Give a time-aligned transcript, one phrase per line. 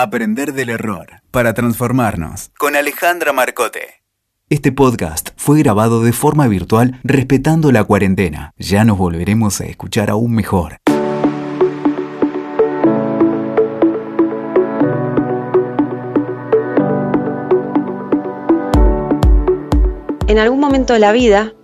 [0.00, 4.04] Aprender del error para transformarnos con Alejandra Marcote.
[4.48, 8.52] Este podcast fue grabado de forma virtual respetando la cuarentena.
[8.58, 10.76] Ya nos volveremos a escuchar aún mejor.
[20.28, 21.54] En algún momento de la vida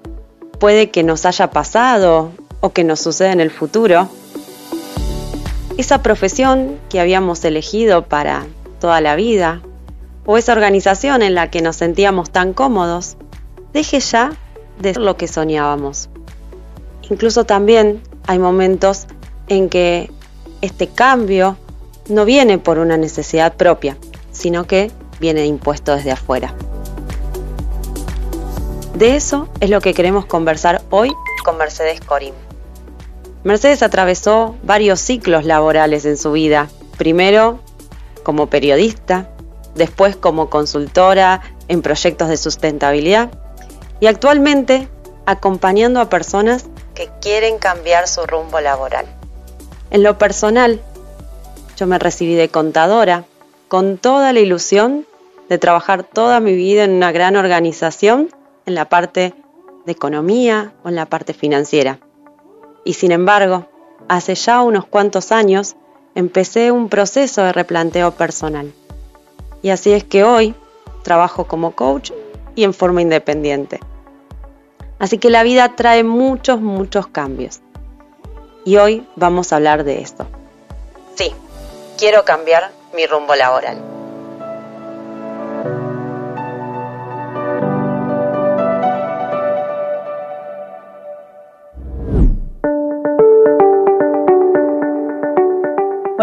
[0.59, 4.11] puede que nos haya pasado o que nos suceda en el futuro
[5.77, 8.47] esa profesión que habíamos elegido para
[8.81, 9.63] toda la vida
[10.27, 13.17] o esa organización en la que nos sentíamos tan cómodos,
[13.73, 14.33] deje ya
[14.79, 16.09] de ser lo que soñábamos.
[17.11, 19.07] Incluso también hay momentos
[19.49, 20.11] en que
[20.63, 21.57] este cambio
[22.09, 23.97] no viene por una necesidad propia,
[24.33, 26.55] sino que viene impuesto desde afuera.
[28.95, 31.13] De eso es lo que queremos conversar hoy
[31.45, 32.35] con Mercedes Corim.
[33.45, 36.69] Mercedes atravesó varios ciclos laborales en su vida.
[36.97, 37.61] Primero
[38.23, 39.29] como periodista,
[39.75, 43.31] después como consultora en proyectos de sustentabilidad
[44.01, 44.89] y actualmente
[45.27, 49.05] acompañando a personas que quieren cambiar su rumbo laboral.
[49.91, 50.81] En lo personal,
[51.77, 53.25] yo me recibí de contadora
[53.69, 55.07] con toda la ilusión
[55.51, 58.31] de trabajar toda mi vida en una gran organización
[58.65, 59.35] en la parte
[59.85, 61.99] de economía o en la parte financiera.
[62.85, 63.67] Y sin embargo,
[64.09, 65.77] hace ya unos cuantos años
[66.15, 68.73] empecé un proceso de replanteo personal.
[69.63, 70.55] Y así es que hoy
[71.03, 72.13] trabajo como coach
[72.55, 73.81] y en forma independiente.
[74.99, 77.61] Así que la vida trae muchos, muchos cambios.
[78.65, 80.27] Y hoy vamos a hablar de esto.
[81.15, 81.33] Sí,
[81.99, 83.79] quiero cambiar mi rumbo laboral.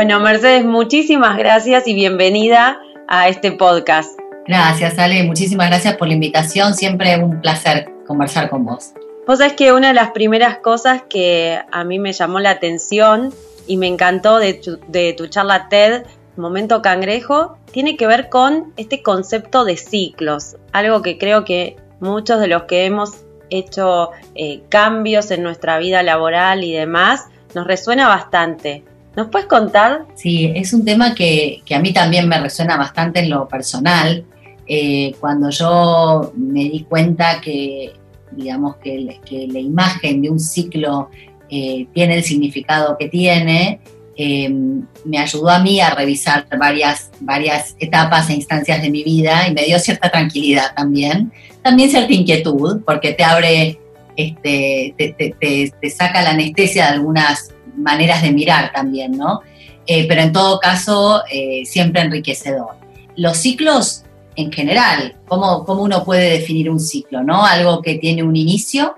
[0.01, 4.19] Bueno, Mercedes, muchísimas gracias y bienvenida a este podcast.
[4.47, 5.21] Gracias, Ale.
[5.25, 6.73] Muchísimas gracias por la invitación.
[6.73, 8.93] Siempre un placer conversar con vos.
[9.27, 13.31] Vos sabés que una de las primeras cosas que a mí me llamó la atención
[13.67, 16.01] y me encantó de tu, charla TED,
[16.35, 20.55] Momento Cangrejo, tiene que ver con este concepto de ciclos.
[20.71, 23.17] Algo que creo que muchos de los que hemos
[23.51, 28.83] hecho eh, cambios en nuestra vida laboral y demás, nos resuena bastante.
[29.15, 30.05] ¿Nos puedes contar?
[30.15, 34.23] Sí, es un tema que, a mí también me resuena bastante en lo personal.
[34.67, 37.91] Eh, cuando yo me di cuenta que,
[38.31, 39.17] digamos, que,
[39.51, 41.09] la imagen de un ciclo
[41.49, 43.81] eh, tiene el significado que tiene,
[44.15, 49.45] em, me ayudó a mí a revisar varias, varias etapas e instancias de mi vida
[49.49, 51.33] y me dio cierta tranquilidad también.
[51.61, 53.77] También cierta inquietud, porque te abre,
[54.15, 57.51] este, te, te saca la anestesia de algunas
[57.81, 59.41] maneras de mirar también, ¿no?
[59.85, 62.75] Eh, pero en todo caso, eh, siempre enriquecedor.
[63.15, 64.03] Los ciclos
[64.35, 67.45] en general, ¿cómo, ¿cómo, uno puede definir un ciclo, ¿no?
[67.45, 68.95] Algo que tiene un inicio,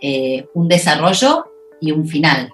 [0.00, 1.46] eh, un desarrollo
[1.80, 2.52] y un final.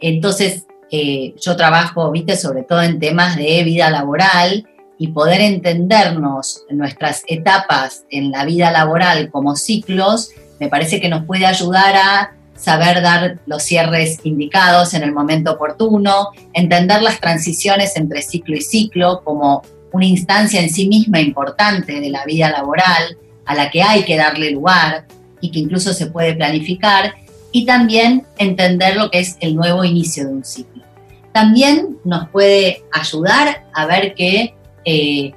[0.00, 4.68] Entonces, yo trabajo, viste, sobre todo en temas de vida laboral
[4.98, 11.24] y poder entendernos nuestras etapas en la vida laboral como ciclos, me parece que nos
[11.24, 17.96] puede ayudar a saber dar los cierres indicados en el momento oportuno, entender las transiciones
[17.96, 19.62] entre ciclo y ciclo como
[19.92, 23.16] una instancia en sí misma importante de la vida laboral
[23.46, 25.06] a la que hay que darle lugar
[25.40, 27.14] y que incluso se puede planificar,
[27.52, 30.84] y también entender lo que es el nuevo inicio de un ciclo.
[31.32, 34.54] También nos puede ayudar a ver que
[34.84, 35.32] eh,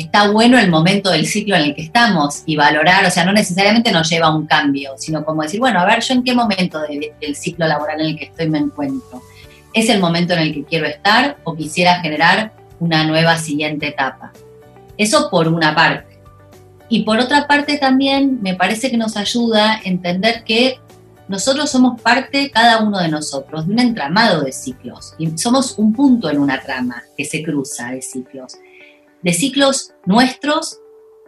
[0.00, 3.32] está bueno el momento del ciclo en el que estamos y valorar, o sea, no
[3.32, 6.34] necesariamente nos lleva a un cambio, sino como decir, bueno, a ver, yo en qué
[6.34, 9.22] momento del ciclo laboral en el que estoy me encuentro.
[9.72, 14.32] ¿Es el momento en el que quiero estar o quisiera generar una nueva siguiente etapa?
[14.96, 16.18] Eso por una parte.
[16.88, 20.78] Y por otra parte también me parece que nos ayuda a entender que
[21.28, 25.14] nosotros somos parte, cada uno de nosotros, de un entramado de ciclos.
[25.18, 28.56] Y somos un punto en una trama que se cruza de ciclos
[29.26, 30.78] de ciclos nuestros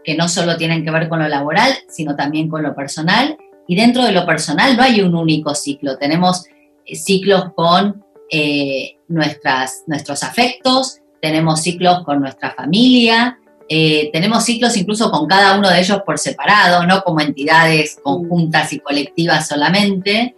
[0.05, 3.37] que no solo tienen que ver con lo laboral, sino también con lo personal.
[3.67, 6.45] Y dentro de lo personal no hay un único ciclo, tenemos
[6.87, 14.77] eh, ciclos con eh, nuestras, nuestros afectos, tenemos ciclos con nuestra familia, eh, tenemos ciclos
[14.77, 20.37] incluso con cada uno de ellos por separado, no como entidades conjuntas y colectivas solamente,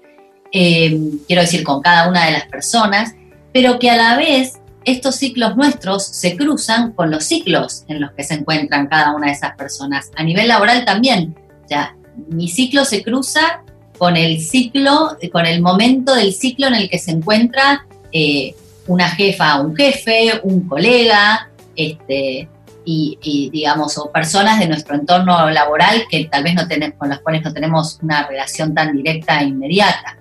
[0.51, 3.15] quiero decir con cada una de las personas,
[3.53, 8.13] pero que a la vez estos ciclos nuestros se cruzan con los ciclos en los
[8.13, 10.11] que se encuentran cada una de esas personas.
[10.17, 11.37] A nivel laboral también.
[11.67, 11.97] Sea,
[12.29, 13.63] mi ciclo se cruza
[13.99, 18.55] con el ciclo, con el momento del ciclo en el que se encuentra eh,
[18.87, 22.49] una jefa un jefe, un colega, este,
[22.85, 27.21] y, digamos, o personas de nuestro entorno laboral que tal vez no tenemos, con las
[27.21, 30.17] cuales no tenemos una relación tan directa e inmediata.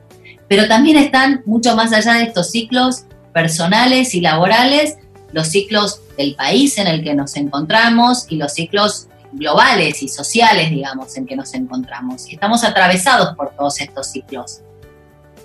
[0.47, 4.97] Pero también están mucho más allá de estos ciclos personales y laborales,
[5.31, 10.69] los ciclos del país en el que nos encontramos y los ciclos globales y sociales,
[10.69, 12.27] digamos, en que nos encontramos.
[12.31, 14.61] Estamos atravesados por todos estos ciclos.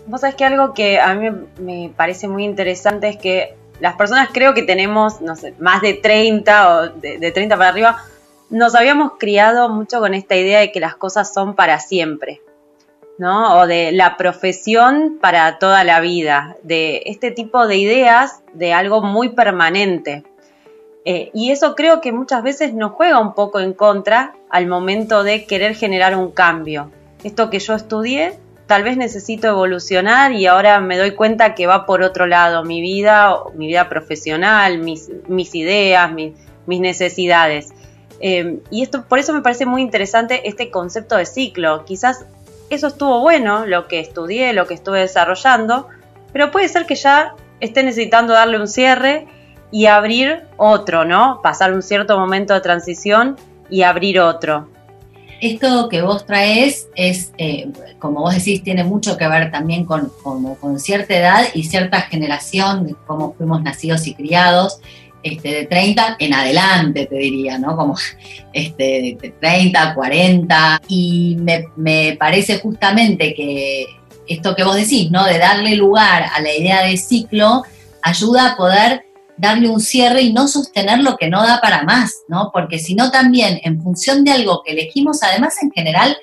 [0.07, 4.29] Vos sabés que algo que a mí me parece muy interesante es que las personas
[4.33, 8.03] creo que tenemos, no sé, más de 30 o de, 30 para arriba,
[8.51, 12.41] nos habíamos criado mucho con esta idea de que las cosas son para siempre,
[13.21, 19.03] O de la profesión para toda la vida, de este tipo de ideas de algo
[19.03, 20.25] muy permanente.
[21.05, 25.23] Eh, y eso creo que muchas veces nos juega un poco en contra al momento
[25.23, 26.91] de querer generar un cambio.
[27.23, 31.85] Esto que yo estudié tal vez necesito evolucionar y ahora me doy cuenta que va
[31.87, 36.33] por otro lado mi vida, mi vida profesional, mis, mis ideas, mis,
[36.67, 37.75] necesidades.
[38.21, 41.85] Em, y esto, por eso me parece muy interesante este concepto de ciclo.
[41.85, 42.25] Quizás
[42.71, 45.89] eso estuvo bueno, lo que estudié, lo que estuve desarrollando,
[46.33, 49.27] pero puede ser que ya esté necesitando darle un cierre
[49.71, 51.41] y abrir otro, ¿no?
[51.43, 53.37] Pasar un cierto momento de transición
[53.71, 54.69] y abrir otro
[55.45, 57.69] esto que vos traes es, eh,
[57.99, 62.87] como vos decís, tiene mucho que ver también con, con cierta edad y cierta generación,
[62.87, 64.81] de cómo fuimos nacidos y criados,
[65.25, 67.76] este, de 30 en adelante, te diría, ¿no?
[67.76, 67.97] Como
[68.53, 70.82] este, de 30, 40.
[70.87, 73.87] Y me, me parece justamente que
[74.29, 75.25] esto que vos decís, ¿no?
[75.25, 77.65] De darle lugar a la idea de ciclo,
[78.03, 79.06] ayuda a poder
[79.37, 82.50] darle un cierre y no sostener lo que no da para más, ¿no?
[82.53, 86.17] Porque si no también, en función de algo que elegimos, además en general,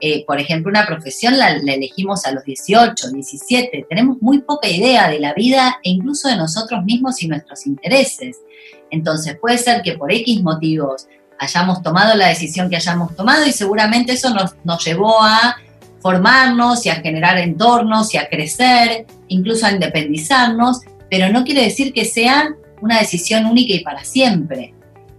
[0.00, 5.08] eh, por ejemplo, una profesión la, elegimos a los 18, 17, tenemos muy poca idea
[5.08, 8.38] de la vida e incluso de nosotros mismos y nuestros intereses.
[8.90, 11.08] Entonces puede ser que por X motivos
[11.38, 15.56] hayamos tomado la decisión que hayamos tomado y seguramente eso nos, nos llevó a
[16.00, 20.80] formarnos y a generar entornos y a crecer, incluso a independizarnos,
[21.10, 24.74] pero no quiere decir que sea una decisión única y para siempre.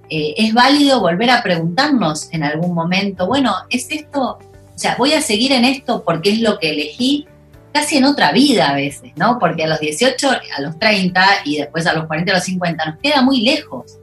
[0.10, 4.40] Eh, es válido volver a preguntarnos en algún momento, bueno, ¿es esto?
[4.80, 7.28] O sea, voy a seguir en esto porque es lo que elegí
[7.74, 9.38] casi en otra vida a veces, ¿no?
[9.38, 12.86] Porque a los 18, a los 30 y después a los 40, a los 50
[12.86, 14.00] nos queda muy lejos,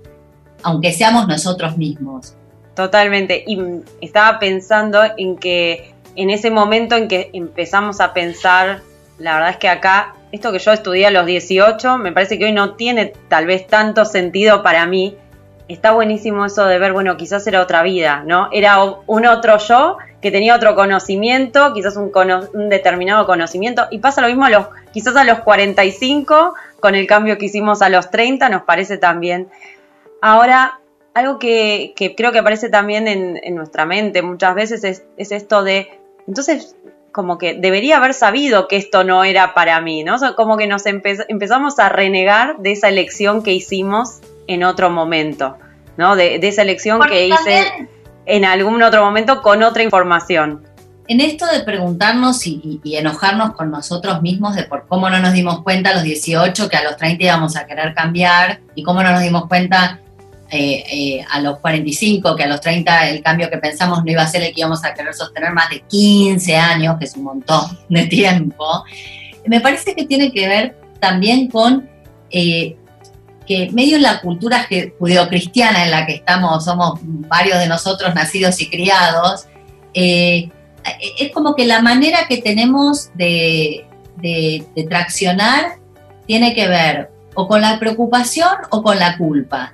[0.62, 2.34] aunque seamos nosotros mismos.
[2.74, 3.42] Totalmente.
[3.46, 3.58] Y
[4.02, 8.82] estaba pensando en que en ese momento en que empezamos a pensar,
[9.18, 12.44] la verdad es que acá esto que yo estudié a los 18, me parece que
[12.44, 15.16] hoy no tiene tal vez tanto sentido para mí.
[15.68, 18.50] Está buenísimo eso de ver, bueno, quizás era otra vida, ¿no?
[18.52, 22.10] Era un otro yo que tenía otro conocimiento, quizás un,
[22.68, 27.38] determinado conocimiento, y pasa lo mismo a los, quizás a los 45, con el cambio
[27.38, 29.48] que hicimos a los 30, nos parece también.
[30.20, 30.80] Ahora,
[31.14, 35.98] algo que, creo que aparece también en, nuestra mente muchas veces es, es esto de,
[36.26, 36.76] entonces,
[37.16, 40.16] como que debería haber sabido que esto no era para mí, ¿no?
[40.36, 45.56] como que nos empezamos a renegar de esa elección que hicimos en otro momento,
[45.96, 46.14] ¿no?
[46.14, 47.88] De, esa elección que hice
[48.26, 50.62] en algún otro momento con otra información.
[51.08, 55.62] En esto de preguntarnos y, enojarnos con nosotros mismos de por cómo no nos dimos
[55.62, 59.12] cuenta a los 18 que a los 30 íbamos a querer cambiar y cómo no
[59.12, 60.00] nos dimos cuenta
[60.50, 64.22] eh, eh, a los 45, que a los 30 el cambio que pensamos no iba
[64.22, 67.24] a ser el que íbamos a querer sostener más de 15 años, que es un
[67.24, 68.84] montón de tiempo,
[69.46, 71.88] me parece que tiene que ver también con
[72.30, 72.76] eh,
[73.46, 74.66] que medio en la cultura
[74.98, 79.46] judeocristiana en la que estamos, somos varios de nosotros nacidos y criados,
[79.94, 83.86] es como que la manera que tenemos de,
[84.16, 85.78] de traccionar
[86.26, 89.72] tiene que ver o con la preocupación o con la culpa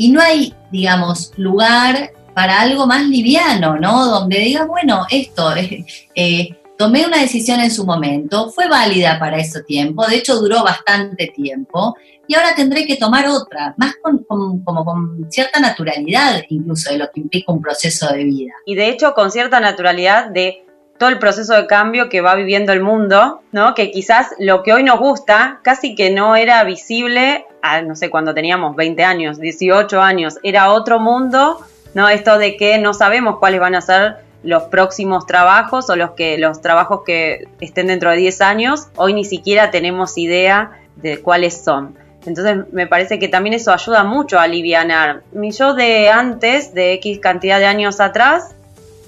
[0.00, 4.06] y no hay, digamos, lugar para algo más liviano, ¿no?
[4.06, 5.52] Donde digas, bueno, esto,
[6.14, 10.64] eh, tomé una decisión en su momento, fue válida para ese tiempo, de hecho duró
[10.64, 11.94] bastante tiempo,
[12.26, 17.10] y ahora tendré que tomar otra, más con, como con cierta naturalidad incluso de lo
[17.10, 18.54] que implica un proceso de vida.
[18.64, 20.64] Y de hecho con cierta naturalidad de
[20.98, 23.74] todo el proceso de cambio que va viviendo el mundo, ¿no?
[23.74, 27.44] Que quizás lo que hoy nos gusta casi que no era visible,
[27.84, 31.60] no sé, cuando teníamos 20 años, 18 años, era otro mundo,
[31.92, 32.08] ¿no?
[32.08, 36.38] Esto de que no sabemos cuáles van a ser los próximos trabajos o los que
[36.38, 41.62] los trabajos que estén dentro de 10 años, hoy ni siquiera tenemos idea de cuáles
[41.62, 41.96] son.
[42.26, 45.22] Entonces me parece que también eso ayuda mucho a aliviar.
[45.32, 48.54] Mi yo de antes, de X cantidad de años atrás,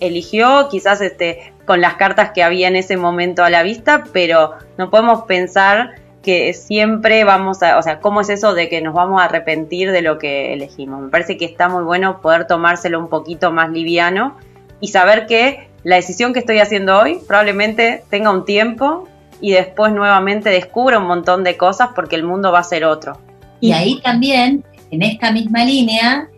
[0.01, 4.53] eligió quizás este, con las cartas que había en ese momento a la vista, pero
[4.79, 8.95] no podemos pensar que siempre vamos a, o sea, cómo es eso de que nos
[8.95, 11.01] vamos a arrepentir de lo que elegimos.
[11.01, 14.37] Me parece que está muy bueno poder tomárselo un poquito más liviano
[14.83, 19.09] y saber que la decisión que estoy haciendo hoy probablemente tenga un tiempo
[19.41, 23.19] y después nuevamente descubra un montón de cosas porque el mundo va a ser otro.
[23.61, 26.29] Y ahí también, en esta misma línea,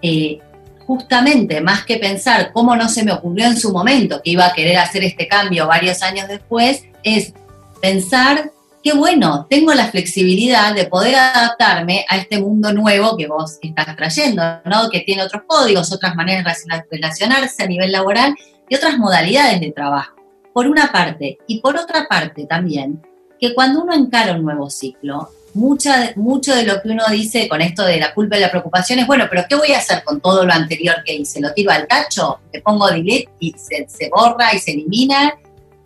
[0.00, 0.38] eh,
[0.86, 4.54] justamente más que pensar cómo no se me ocurrió en su momento que iba a
[4.54, 7.32] querer hacer este cambio varios años después, es
[7.80, 8.52] pensar
[8.88, 13.94] qué bueno, tengo la flexibilidad de poder adaptarme a este mundo nuevo que vos estás
[13.94, 14.88] trayendo, ¿no?
[14.88, 18.34] Que tiene otros códigos, otras maneras de relacionarse a nivel laboral
[18.66, 20.16] y otras modalidades de trabajo.
[20.54, 21.36] Por una parte.
[21.46, 23.02] Y por otra parte también,
[23.38, 27.60] que cuando uno encara un nuevo ciclo, mucha, mucho de lo que uno dice con
[27.60, 30.22] esto de la culpa y la preocupación es, bueno, pero ¿qué voy a hacer con
[30.22, 31.42] todo lo anterior que hice?
[31.42, 32.40] ¿Lo tiro al tacho?
[32.54, 35.34] ¿Le pongo delete y se, se borra y se elimina?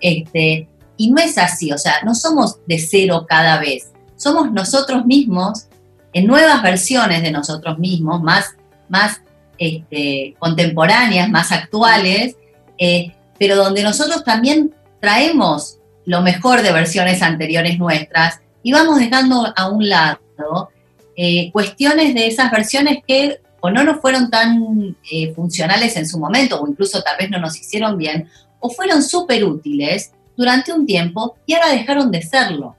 [0.00, 0.68] Este,
[1.02, 5.66] y no es así, o sea, no somos de cero cada vez, somos nosotros mismos
[6.12, 8.54] en nuevas versiones de nosotros mismos, más,
[8.88, 9.20] más
[9.58, 12.36] este, contemporáneas, más actuales,
[12.78, 19.52] eh, pero donde nosotros también traemos lo mejor de versiones anteriores nuestras y vamos dejando
[19.56, 20.70] a un lado
[21.16, 26.20] eh, cuestiones de esas versiones que o no nos fueron tan eh, funcionales en su
[26.20, 28.28] momento, o incluso tal vez no nos hicieron bien,
[28.60, 32.76] o fueron súper útiles, durante un tiempo y ahora dejaron de serlo.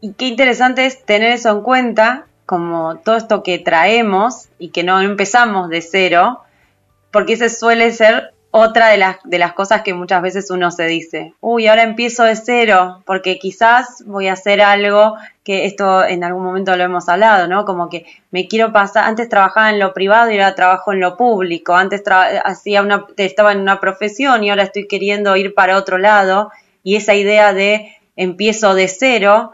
[0.00, 4.84] Y qué interesante es tener eso en cuenta, como todo esto que traemos y que
[4.84, 6.42] no empezamos de cero,
[7.10, 10.86] porque ese suele ser otra de las, de las cosas que muchas veces uno se
[10.86, 16.24] dice, uy, ahora empiezo de cero, porque quizás voy a hacer algo que esto en
[16.24, 17.66] algún momento lo hemos hablado, ¿no?
[17.66, 21.18] Como que me quiero pasar, antes trabajaba en lo privado y ahora trabajo en lo
[21.18, 22.02] público, antes
[22.44, 26.50] hacía una, estaba en una profesión y ahora estoy queriendo ir para otro lado
[26.86, 29.50] y esa idea de empiezo de cero,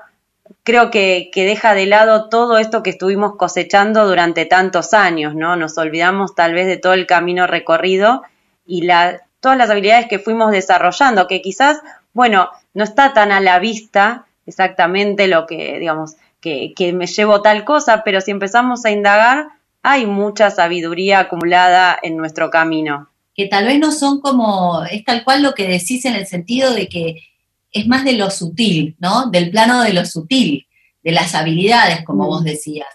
[0.65, 5.57] creo que, deja de lado todo esto que estuvimos cosechando durante tantos años, ¿no?
[5.57, 8.21] Nos olvidamos tal vez de todo el camino recorrido
[8.67, 11.81] y la, todas las habilidades que fuimos desarrollando, que quizás,
[12.13, 17.41] bueno, no está tan a la vista exactamente lo que, digamos, que, que me llevo
[17.41, 19.47] tal cosa, pero si empezamos a indagar,
[19.83, 25.25] hay mucha sabiduría acumulada en nuestro camino que tal vez no son como, es tal
[25.25, 27.23] cual lo que decís en el sentido de que
[27.71, 29.31] es más de lo sutil, ¿no?
[29.31, 30.67] Del plano de lo sutil,
[31.03, 32.45] de las habilidades, como vos mm.
[32.45, 32.89] decías.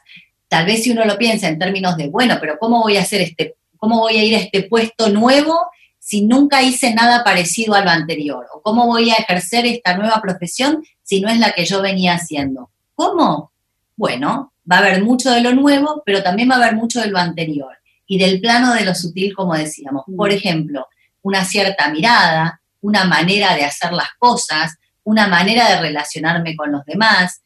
[0.47, 3.21] Tal vez si uno lo piensa en términos de, bueno, pero ¿cómo voy a hacer
[3.21, 5.57] este, cómo voy a ir a este puesto nuevo
[5.99, 8.45] si nunca hice nada parecido a lo anterior?
[8.53, 12.13] ¿O cómo voy a ejercer esta nueva profesión si no es la que yo venía
[12.13, 12.69] haciendo?
[12.93, 13.51] ¿Cómo?
[13.95, 17.07] Bueno, va a haber mucho de lo nuevo, pero también va a haber mucho de
[17.07, 17.77] lo anterior
[18.07, 20.03] y del plano de lo sutil, como decíamos.
[20.15, 20.87] Por ejemplo,
[21.21, 26.85] una cierta mirada, una manera de hacer las cosas, una manera de relacionarme con los
[26.85, 27.41] demás,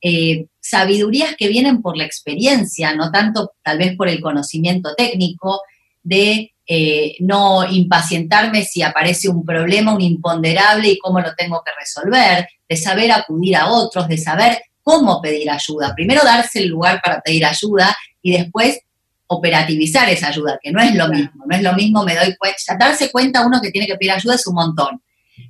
[0.00, 5.62] eh, sabidurías que vienen por la experiencia, no tanto tal vez por el conocimiento técnico,
[6.02, 11.72] de eh, no impacientarme si aparece un problema, un imponderable y cómo lo tengo que
[11.78, 15.94] resolver, de saber acudir a otros, de saber cómo pedir ayuda.
[15.94, 18.80] Primero darse el lugar para pedir ayuda y después
[19.26, 22.76] operativizar esa ayuda, que no es lo mismo, no es lo mismo, me doy cuenta,
[22.78, 25.02] darse cuenta uno que tiene que pedir ayuda es un montón,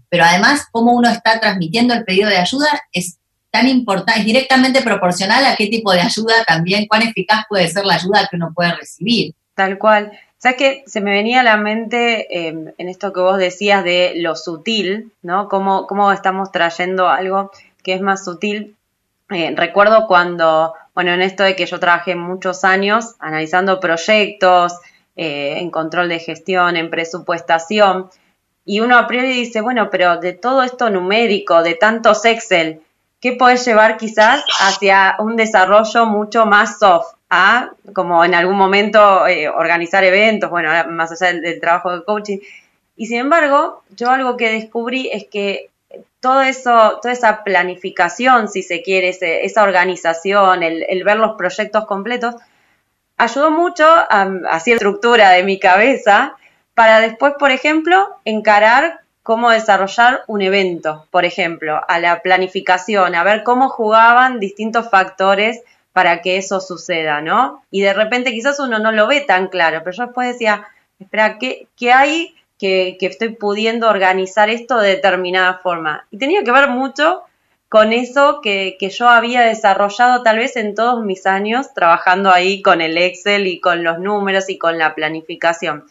[0.09, 3.19] pero además cómo uno está transmitiendo el pedido de ayuda es
[3.51, 7.85] tan importante, es directamente proporcional a qué tipo de ayuda también, cuán eficaz puede ser
[7.85, 9.35] la ayuda que uno puede recibir.
[9.55, 10.13] Tal cual.
[10.39, 14.15] ¿Sabes que Se me venía a la mente em, en esto que vos decías de
[14.17, 15.49] lo sutil, ¿no?
[15.49, 17.51] Cómo, cómo estamos trayendo algo
[17.83, 18.77] que es más sutil.
[19.31, 24.75] Eh, recuerdo cuando bueno, en esto de que yo trabajé muchos años analizando proyectos,
[25.17, 28.11] eh, en control de gestión, en presupuestación,
[28.65, 32.81] y uno a priori dice, bueno, pero de todo esto numérico, de tantos Excel,
[33.21, 37.15] ¿qué puedes llevar quizás hacia un desarrollo mucho más soft?
[37.31, 42.39] A, como en algún momento, eh, organizar eventos, bueno, más allá del trabajo de coaching.
[42.97, 45.71] Y sin embargo, yo algo que descubrí es que
[46.25, 52.35] todo eso, toda esa planificación, si se quiere, esa organización, el, ver los proyectos completos,
[53.19, 56.35] ayudó mucho a, a hacer estructura de mi cabeza
[56.73, 63.23] para después, por ejemplo, encarar cómo desarrollar un evento, por ejemplo, a la planificación, a
[63.23, 65.61] ver cómo jugaban distintos factores
[65.93, 67.63] para que eso suceda, ¿no?
[67.71, 70.67] Y de repente quizás uno no lo ve tan claro, pero yo después decía,
[70.99, 76.07] espera, ¿qué, qué hay que, estoy pudiendo organizar esto de determinada forma.
[76.11, 77.23] Y tenía que ver mucho
[77.69, 82.81] con eso que, yo había desarrollado tal vez en todos mis años trabajando ahí con
[82.81, 85.85] el Excel y con los números y con la planificación.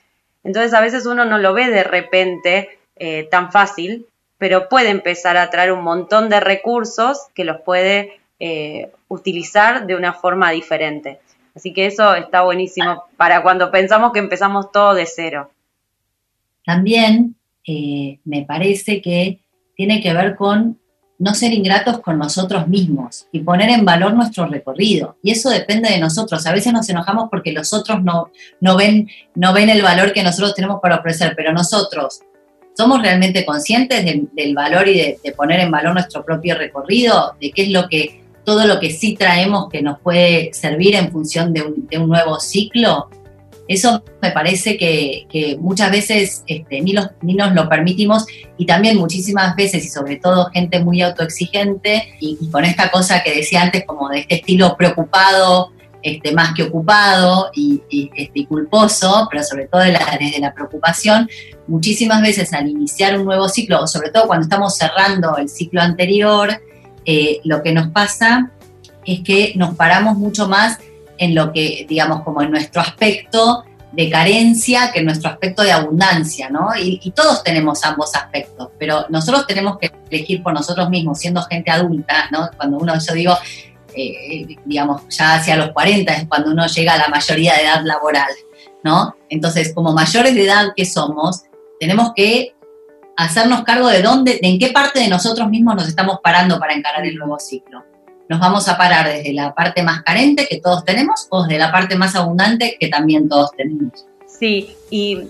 [0.43, 4.05] Entonces a veces uno no lo ve de repente eh, tan fácil,
[4.37, 9.95] pero puede empezar a traer un montón de recursos que los puede eh, utilizar de
[9.95, 11.19] una forma diferente.
[11.55, 15.49] Así que eso está buenísimo para cuando pensamos que empezamos todo de cero.
[16.65, 19.41] También eh, me parece que
[19.75, 20.79] tiene que ver con
[21.19, 25.17] no ser ingratos con nosotros mismos y poner en valor nuestro recorrido.
[25.23, 26.45] Y eso depende de nosotros.
[26.45, 28.29] A veces nos enojamos porque los otros no,
[28.59, 32.19] no, ven, no ven el valor que nosotros tenemos para ofrecer, pero nosotros
[32.75, 37.63] somos realmente conscientes del, valor y de, poner en valor nuestro propio recorrido, de qué
[37.63, 41.61] es lo que, todo lo que sí traemos que nos puede servir en función de
[41.61, 43.09] un, de un nuevo ciclo.
[43.67, 48.25] Eso me parece que, muchas veces este, ni, ni, nos lo permitimos
[48.57, 53.33] y también muchísimas veces y sobre todo gente muy autoexigente y, con esta cosa que
[53.33, 57.81] decía antes como de este estilo preocupado, este, más que ocupado y,
[58.15, 61.29] este, culposo, pero sobre todo desde la preocupación,
[61.67, 65.81] muchísimas veces al iniciar un nuevo ciclo, o sobre todo cuando estamos cerrando el ciclo
[65.81, 66.61] anterior,
[67.05, 68.51] eh, lo que nos pasa
[69.05, 70.79] es que nos paramos mucho más
[71.23, 73.63] en lo que, digamos, como en nuestro aspecto
[73.93, 76.69] de carencia que en nuestro aspecto de abundancia, ¿no?
[76.77, 81.69] Y, todos tenemos ambos aspectos, pero nosotros tenemos que elegir por nosotros mismos, siendo gente
[81.69, 82.49] adulta, ¿no?
[82.57, 83.37] Cuando uno, yo digo,
[83.95, 87.81] eh, digamos, ya hacia los 40 es cuando uno llega a la mayoría de edad
[87.83, 88.31] laboral,
[88.83, 89.15] ¿no?
[89.29, 91.43] Entonces, como mayores de edad que somos,
[91.79, 92.55] tenemos que
[93.15, 96.73] hacernos cargo de dónde, de en qué parte de nosotros mismos nos estamos parando para
[96.73, 97.92] encarar el nuevo ciclo
[98.29, 101.71] nos vamos a parar desde la parte más carente que todos tenemos o desde la
[101.71, 104.05] parte más abundante que también todos tenemos.
[104.27, 105.27] Sí, y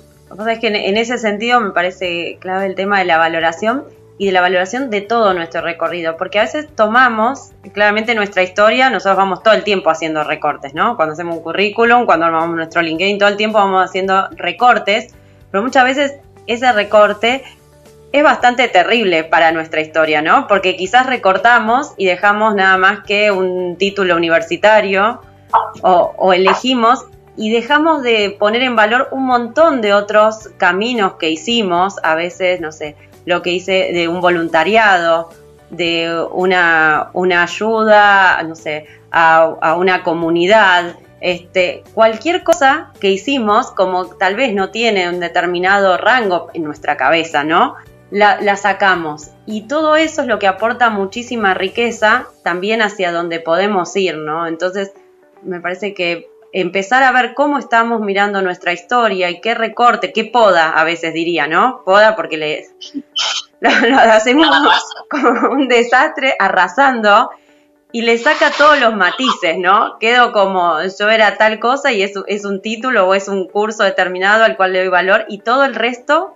[0.48, 3.84] es que en ese sentido me parece clave el tema de la valoración
[4.18, 8.90] y de la valoración de todo nuestro recorrido, porque a veces tomamos claramente nuestra historia,
[8.90, 10.96] nosotros vamos todo el tiempo haciendo recortes, ¿no?
[10.96, 15.14] Cuando hacemos un currículum, cuando armamos nuestro LinkedIn, todo el tiempo vamos haciendo recortes,
[15.52, 16.14] pero muchas veces
[16.46, 17.44] ese recorte
[18.14, 20.48] es bastante terrible para nuestra historia, ¿no?
[20.48, 25.20] Porque quizás recortamos y dejamos nada más que un título universitario
[25.82, 27.06] o, elegimos
[27.36, 32.62] y dejamos de poner en valor un montón de otros caminos que hicimos, a veces,
[32.62, 32.96] no sé,
[33.26, 35.30] lo que hice de un voluntariado,
[35.72, 43.72] de una, una ayuda, no sé, a, a una comunidad, este, cualquier cosa que hicimos,
[43.72, 47.76] como tal vez no tiene un determinado rango en nuestra cabeza, ¿no?
[48.14, 49.32] La, sacamos.
[49.46, 54.48] Y todo eso es lo que aporta muchísima riqueza también hacia donde podemos ir, ¿no?
[54.48, 54.94] Entonces,
[55.42, 60.26] me parece que empezar a ver cómo estamos mirando nuestra historia y qué recorte, qué
[60.26, 61.82] poda, a veces diría, ¿no?
[61.84, 62.68] Poda porque le,
[63.60, 64.48] lo, hacemos
[65.10, 67.32] como un desastre arrasando
[67.92, 69.98] y le saca todos los matices, ¿no?
[70.00, 73.84] Quedo como yo era tal cosa y es, es un título o es un curso
[73.84, 76.36] determinado al cual le doy valor y todo el resto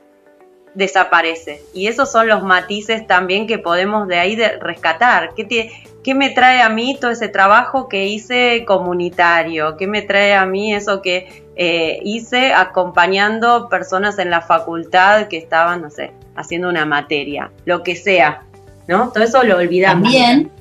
[0.77, 1.63] desaparece.
[1.73, 5.33] Y esos son los matices también que podemos de ahí de rescatar.
[5.35, 5.71] ¿Qué,
[6.03, 9.75] ¿Qué me trae a mí todo ese trabajo que hice comunitario?
[9.75, 15.37] ¿Qué me trae a mí eso que eh, hice acompañando personas en la facultad que
[15.37, 17.49] estaban, no sé, haciendo una materia?
[17.65, 18.43] Lo que sea,
[18.87, 19.09] ¿no?
[19.09, 20.03] Todo eso lo olvidamos.
[20.03, 20.51] También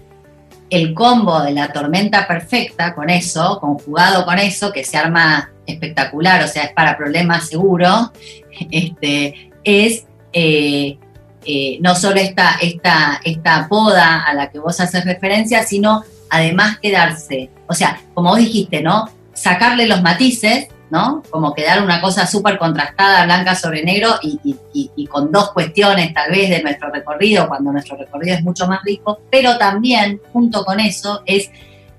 [0.70, 6.42] el combo de la tormenta perfecta con eso, conjugado con eso, que se arma espectacular,
[6.42, 8.10] o sea, es para problemas seguros,
[8.70, 10.98] este, es eh,
[11.44, 16.78] eh, no solo esta, esta, esta poda a la que vos haces referencia, sino además
[16.78, 19.08] quedarse, o sea, como vos dijiste, ¿no?
[19.32, 21.22] Sacarle los matices, ¿no?
[21.30, 26.50] Como quedar una cosa súper contrastada, blanca sobre negro y, con dos cuestiones tal vez
[26.50, 31.22] de nuestro recorrido, cuando nuestro recorrido es mucho más rico, pero también, junto con eso,
[31.26, 31.50] es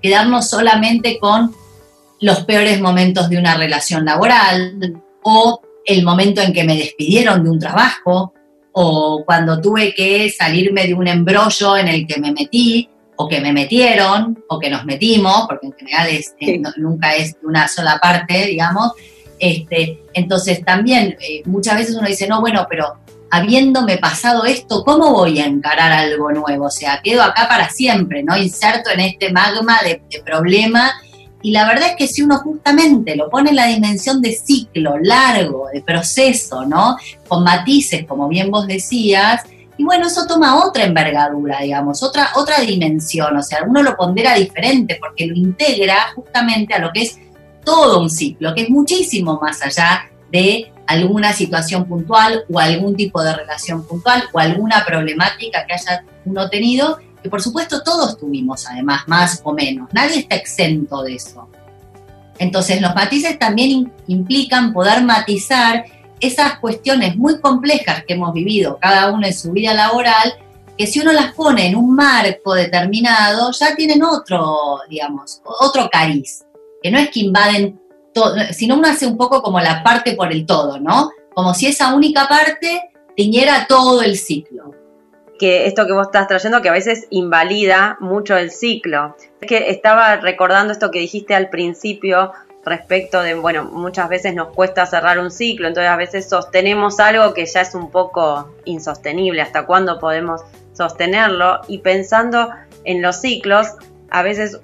[0.02, 1.54] quedarnos solamente con
[2.20, 7.50] los peores momentos de una relación laboral o el momento en que me despidieron de
[7.50, 8.34] un trabajo
[8.72, 13.40] o cuando tuve que salirme de un embrollo en el que me metí o que
[13.40, 17.98] me metieron o que nos metimos, porque en general eh, nunca es de una sola
[18.00, 18.92] parte, digamos.
[19.40, 22.98] Este, entonces también eh, muchas veces uno dice, no, bueno, pero
[23.30, 26.66] habiéndome pasado esto, ¿cómo voy a encarar algo nuevo?
[26.66, 28.36] O sea, quedo acá para siempre, ¿no?
[28.36, 30.92] Inserto en este magma de, de problema
[31.42, 34.98] y la verdad es que si uno justamente lo pone en la dimensión de ciclo
[34.98, 36.96] largo, de proceso, ¿no?
[37.28, 39.42] Con matices, como bien vos decías,
[39.76, 44.34] y bueno, eso toma otra envergadura, digamos, otra, otra dimensión, o sea, uno lo pondera
[44.34, 47.18] diferente porque lo integra justamente a lo que es
[47.64, 53.22] todo un ciclo, que es muchísimo más allá de alguna situación puntual o algún tipo
[53.22, 58.66] de relación puntual o alguna problemática que haya uno tenido que por supuesto todos tuvimos
[58.66, 61.48] además, más o menos, nadie está exento de eso.
[62.38, 65.84] Entonces los matices también implican poder matizar
[66.20, 70.34] esas cuestiones muy complejas que hemos vivido cada uno en su vida laboral,
[70.76, 76.44] que si uno las pone en un marco determinado, ya tienen otro, digamos, otro cariz,
[76.82, 77.80] que no es que invaden
[78.14, 81.10] todo, sino uno hace un poco como la parte por el todo, ¿no?
[81.34, 84.77] Como si esa única parte tiñera todo el ciclo.
[85.38, 89.16] Que esto que vos estás trayendo, que a veces invalida mucho el ciclo.
[89.40, 92.32] Es que estaba recordando esto que dijiste al principio
[92.64, 97.34] respecto de, bueno, muchas veces nos cuesta cerrar un ciclo, entonces a veces sostenemos algo
[97.34, 100.42] que ya es un poco insostenible, hasta cuándo podemos
[100.74, 102.50] sostenerlo y pensando
[102.84, 103.74] en los ciclos,
[104.10, 104.60] a veces,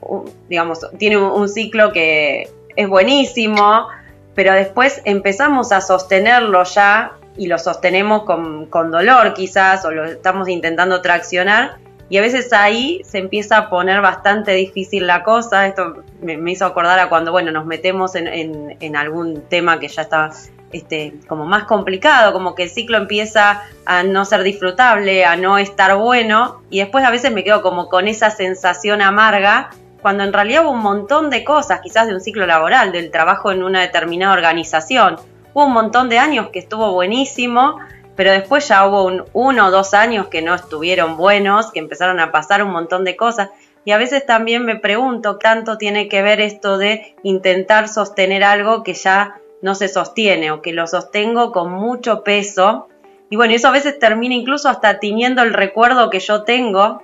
[0.49, 3.89] digamos, tiene un ciclo que es buenísimo,
[4.35, 10.05] pero después empezamos a sostenerlo ya y lo sostenemos con, con dolor quizás o lo
[10.05, 15.67] estamos intentando traccionar y a veces ahí se empieza a poner bastante difícil la cosa.
[15.67, 19.89] Esto me, hizo acordar a cuando, bueno, nos metemos en, en, en, algún tema que
[19.89, 20.31] ya está
[20.75, 25.57] este, como más complicado, como que el ciclo empieza a no ser disfrutable, a no
[25.57, 29.71] estar bueno, y después a veces me quedo como con esa sensación amarga,
[30.03, 33.53] cuando en realidad hubo un montón de cosas, quizás de un ciclo laboral, del trabajo
[33.53, 35.17] en una determinada organización.
[35.55, 37.79] Hubo un montón de años que estuvo buenísimo,
[38.17, 42.21] pero después ya hubo un, uno o dos años que no estuvieron buenos, que empezaron
[42.21, 43.49] a pasar un montón de cosas.
[43.87, 48.83] Y a veces también me pregunto, ¿tanto tiene que ver esto de intentar sostener algo
[48.83, 52.87] que ya no se sostiene o que lo sostengo con mucho peso.
[53.31, 57.03] Y bueno, eso a veces termina incluso hasta tiñendo el recuerdo que yo tengo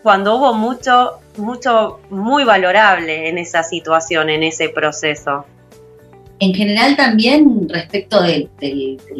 [0.00, 5.44] cuando hubo mucho, mucho muy valorable en esa situación, en ese proceso.
[6.42, 8.50] En general también respecto del,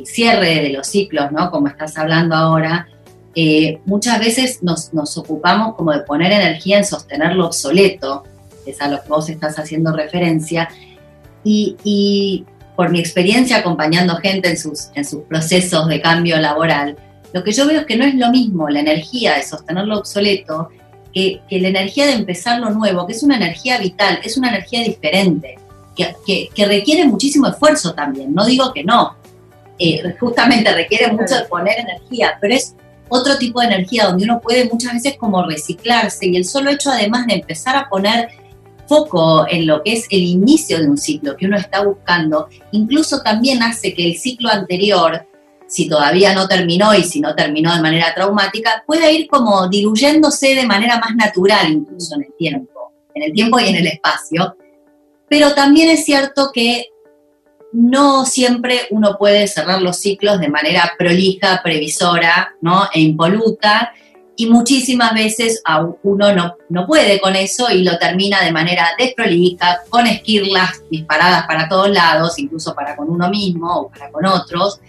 [0.05, 1.53] cierre de los ciclos, ¿no?
[1.53, 2.89] Como estás hablando ahora,
[3.37, 8.25] eh, muchas veces nos, ocupamos como de poner energía en sostener lo obsoleto,
[8.67, 10.69] es a lo que vos estás haciendo referencia,
[11.45, 16.97] y, por mi experiencia acompañando gente en sus, en sus procesos de cambio laboral,
[17.33, 19.99] lo que yo veo es que no es lo mismo la energía de sostener lo
[19.99, 20.71] obsoleto
[21.13, 24.83] que, la energía de empezar lo nuevo, que es una energía vital, es una energía
[24.83, 25.57] diferente,
[25.97, 29.17] que, que, requiere muchísimo esfuerzo también, no digo que no,
[29.79, 32.75] eh, justamente requiere mucho de poner energía, pero es
[33.09, 36.91] otro tipo de energía donde uno puede muchas veces como reciclarse y el solo hecho
[36.91, 38.31] además de empezar a poner
[38.87, 43.21] foco en lo que es el inicio de un ciclo que uno está buscando, incluso
[43.23, 45.27] también hace que el ciclo anterior,
[45.67, 50.55] si todavía no terminó y si no terminó de manera traumática, pueda ir como diluyéndose
[50.55, 54.57] de manera más natural incluso en el tiempo, en el tiempo y en el espacio.
[55.33, 56.89] Pero también es cierto que
[57.73, 62.87] no siempre uno puede cerrar los ciclos de manera prolija, previsora, ¿no?
[62.93, 63.95] e impoluta,
[64.37, 65.63] y muchísimas veces
[66.03, 71.47] uno no, no, puede con eso y lo termina de manera desprolija, con esquirlas disparadas
[71.47, 74.81] para todos lados, incluso para con uno mismo o para con otros,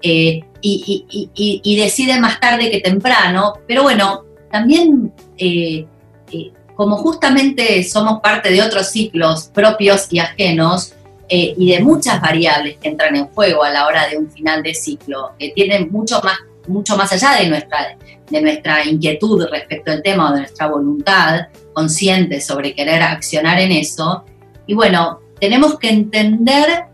[0.00, 5.84] eh, y, decide más tarde que temprano, pero bueno, también eh,
[6.32, 10.94] eh, como justamente somos parte de otros ciclos propios y ajenos,
[11.28, 14.72] y de muchas variables que entran en juego a la hora de un final de
[14.74, 16.38] ciclo, que tienen mucho más
[16.68, 17.98] mucho más allá de nuestra,
[18.30, 23.72] de nuestra inquietud respecto al tema o de nuestra voluntad consciente sobre querer accionar en
[23.72, 24.24] eso.
[24.66, 26.84] Y bueno, tenemos que entender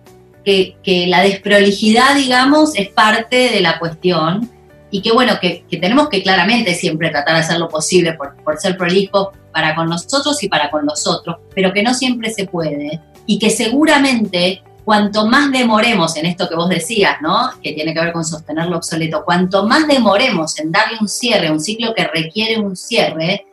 [0.44, 4.50] que, la desprolijidad, digamos, es parte de la cuestión
[4.90, 8.58] y que bueno, que, tenemos que claramente siempre tratar de hacer lo posible por, por
[8.58, 12.46] ser prolijos para con nosotros y para con los otros, pero que no siempre se
[12.46, 17.50] puede y que seguramente cuanto más demoremos en esto que vos decías, ¿no?
[17.60, 21.50] Que tiene que ver con sostener lo obsoleto, cuanto más demoremos en darle un cierre,
[21.50, 23.46] un ciclo que requiere un cierre,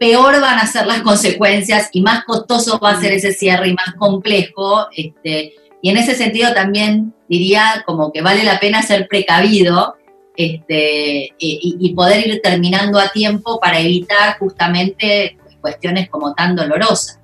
[0.00, 3.74] peor van a ser las consecuencias y más costoso va a ser ese cierre y
[3.74, 4.88] más complejo.
[4.96, 9.96] Este, y en ese sentido también diría como que vale la pena ser precavido
[10.36, 17.20] este, y, y poder ir terminando a tiempo para evitar justamente cuestiones como tan dolorosas.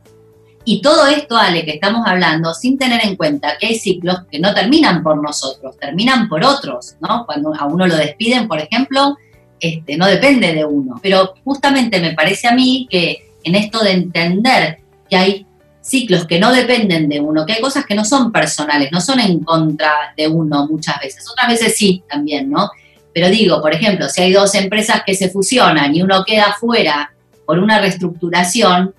[0.65, 4.39] Y todo esto, Ale, que estamos hablando, sin tener en cuenta que hay ciclos que
[4.39, 7.25] no terminan por nosotros, terminan por otros, ¿no?
[7.27, 9.17] Cuando a uno lo despiden, por ejemplo,
[9.59, 10.99] este, no depende de uno.
[11.03, 15.47] Pero justamente me parece a mí que en esto de entender que hay
[15.81, 19.21] ciclos que no dependen de uno, que hay cosas que no son personales, no son
[19.21, 22.71] en contra de uno muchas veces, otras veces sí también, ¿no?
[23.13, 27.13] Pero digo, por ejemplo, si hay dos empresas que se fusionan y uno queda fuera
[27.45, 28.95] por una reestructuración,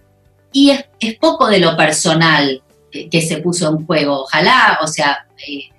[0.52, 4.24] y es, poco de lo personal que, se puso en juego.
[4.24, 5.69] Ojalá, o sea, eh,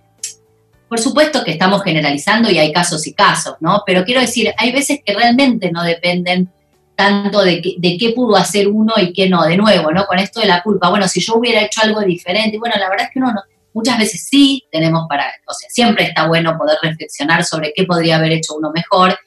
[0.88, 3.82] por supuesto que estamos generalizando y hay casos y casos, ¿no?
[3.86, 6.50] Pero quiero decir, hay veces que realmente no dependen
[6.96, 9.42] tanto de, de qué pudo hacer uno y qué no.
[9.44, 10.06] De nuevo, ¿no?
[10.06, 13.06] Con esto de la culpa, bueno, si yo hubiera hecho algo diferente, bueno, la verdad
[13.06, 13.42] es que uno no,
[13.74, 18.16] Muchas veces sí tenemos para, o sea, siempre está bueno poder reflexionar sobre qué podría
[18.16, 19.18] haber hecho uno mejor,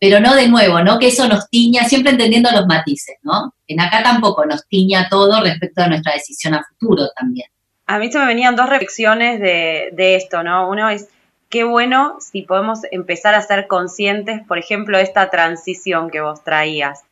[0.00, 3.54] pero no de nuevo, no que eso nos tiña, siempre entendiendo los matices, ¿no?
[3.68, 7.48] En acá tampoco nos tiña todo respecto a nuestra decisión a futuro también.
[7.86, 10.68] A mí se me venían dos reflexiones de, de esto, ¿no?
[10.68, 11.08] Uno es,
[11.50, 17.02] qué bueno si podemos empezar a ser conscientes, por ejemplo, esta transición que vos traías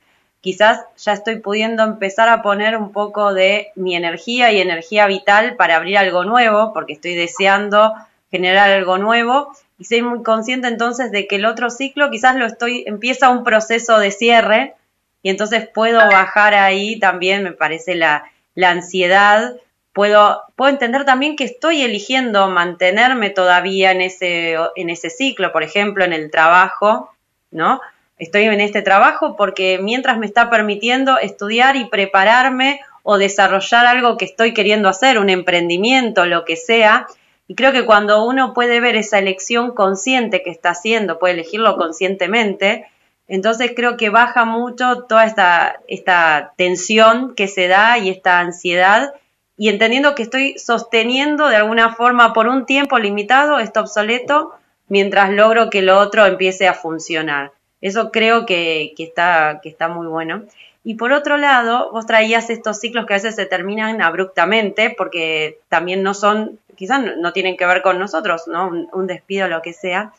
[0.40, 5.56] quizás ya estoy pudiendo empezar a poner un poco de mi energía y energía vital
[5.56, 7.94] para abrir algo nuevo, porque estoy deseando
[8.30, 12.46] generar algo nuevo y soy muy consciente entonces de que el otro ciclo quizás lo
[12.46, 14.74] estoy, empieza un proceso de cierre
[15.22, 18.24] y entonces puedo bajar ahí también, me parece, la,
[18.62, 19.54] ansiedad.
[19.92, 25.62] Puedo, puedo entender también que estoy eligiendo mantenerme todavía en ese, en ese ciclo, por
[25.62, 27.10] ejemplo, en el trabajo,
[27.50, 27.80] ¿no?
[28.20, 34.16] Estoy en este trabajo porque mientras me está permitiendo estudiar y prepararme o desarrollar algo
[34.16, 37.06] que estoy queriendo hacer, un emprendimiento, lo que sea.
[37.48, 41.76] Y creo que cuando uno puede ver esa elección consciente que está haciendo, puede elegirlo
[41.76, 42.86] conscientemente,
[43.26, 49.14] entonces creo que baja mucho toda esta, esta tensión que se da y esta ansiedad
[49.56, 54.52] y entendiendo que estoy sosteniendo de alguna forma por un tiempo limitado esto obsoleto
[54.88, 57.52] mientras logro que lo otro empiece a funcionar.
[57.80, 60.42] Eso creo que, está, que está muy bueno.
[60.84, 65.58] Y por otro lado, vos traías estos ciclos que a veces se terminan abruptamente porque
[65.68, 68.70] también no son, quizás no tienen que ver con nosotros, ¿no?
[68.92, 70.12] Un, despido lo que sea.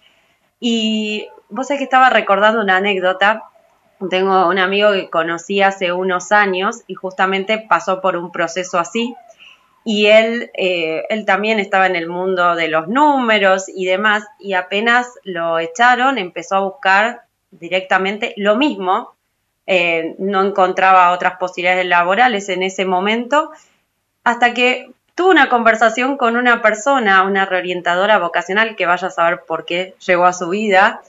[0.59, 3.43] Y vos sabés que estaba recordando una anécdota.
[4.09, 9.15] Tengo un amigo que conocí hace unos años y justamente pasó por un proceso así.
[9.83, 14.53] Y él, eh, él también estaba en el mundo de los números y demás, y
[14.53, 19.15] apenas lo echaron, empezó a buscar directamente lo mismo,
[19.67, 23.51] eh, no encontraba otras posibilidades laborales en ese momento,
[24.23, 29.41] hasta que tuvo una conversación con una persona, una reorientadora vocacional, que vaya a saber
[29.45, 31.01] por qué llegó a su vida,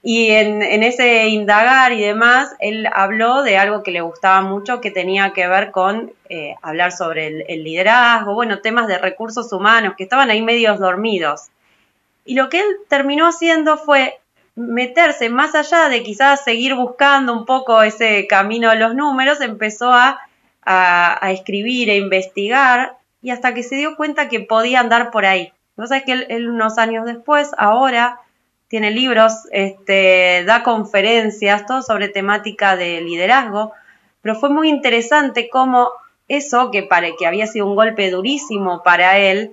[0.00, 4.92] y en, ese indagar y demás, él habló de algo que le gustaba mucho, que
[4.92, 9.94] tenía que ver con eh, hablar sobre el, el, liderazgo, bueno, temas de recursos humanos,
[9.96, 11.48] que estaban ahí medios dormidos.
[12.24, 14.20] Y lo que él terminó haciendo fue
[14.58, 19.92] meterse más allá de quizás seguir buscando un poco ese camino de los números, empezó
[19.92, 20.18] a,
[20.62, 25.52] a, escribir e investigar y hasta que se dio cuenta que podía andar por ahí.
[25.76, 28.20] No sabes que él, unos años después, ahora,
[28.66, 33.72] tiene libros, este, da conferencias, todo sobre temática de liderazgo,
[34.22, 35.90] pero fue muy interesante cómo
[36.26, 39.52] eso, que, para, que había sido un golpe durísimo para él,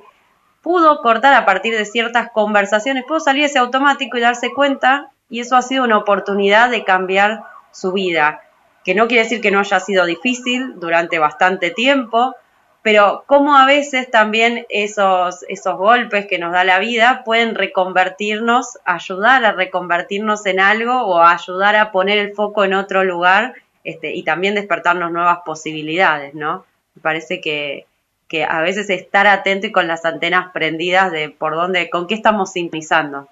[0.66, 5.42] pudo cortar a partir de ciertas conversaciones, pudo salir ese automático y darse cuenta, y
[5.42, 8.42] eso ha sido una oportunidad de cambiar su vida,
[8.84, 12.34] que no quiere decir que no haya sido difícil durante bastante tiempo,
[12.82, 18.80] pero como a veces también esos, esos golpes que nos da la vida pueden reconvertirnos,
[18.86, 24.16] ayudar a reconvertirnos en algo o ayudar a poner el foco en otro lugar este,
[24.16, 26.66] y también despertarnos nuevas posibilidades, ¿no?
[26.96, 27.86] Me parece que,
[28.28, 32.16] que a veces estar atento y con las antenas prendidas de por dónde, con qué
[32.16, 33.28] estamos sintonizando.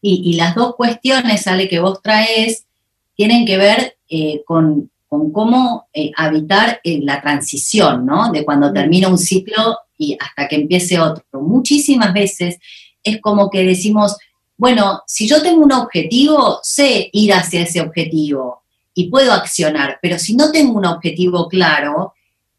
[0.00, 2.66] Y, las dos cuestiones, Ale, que vos traes,
[3.16, 8.30] tienen que ver eh, con, cómo eh, habitar eh, la transición, ¿no?
[8.30, 11.24] De cuando termina un ciclo y hasta que empiece otro.
[11.40, 12.58] Muchísimas veces
[13.02, 14.16] es como que decimos,
[14.56, 18.62] bueno, si yo tengo un objetivo, sé ir hacia ese objetivo
[18.94, 22.14] y puedo accionar, pero si no tengo un objetivo claro,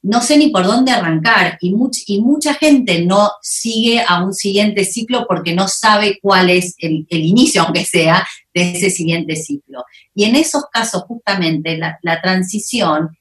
[0.06, 5.26] no sé ni por dónde arrancar y, mucha gente no sigue a un siguiente ciclo
[5.28, 9.84] porque no sabe cuál es el, inicio, aunque sea, de ese siguiente ciclo.
[10.14, 13.18] Y en esos casos, justamente, la, transición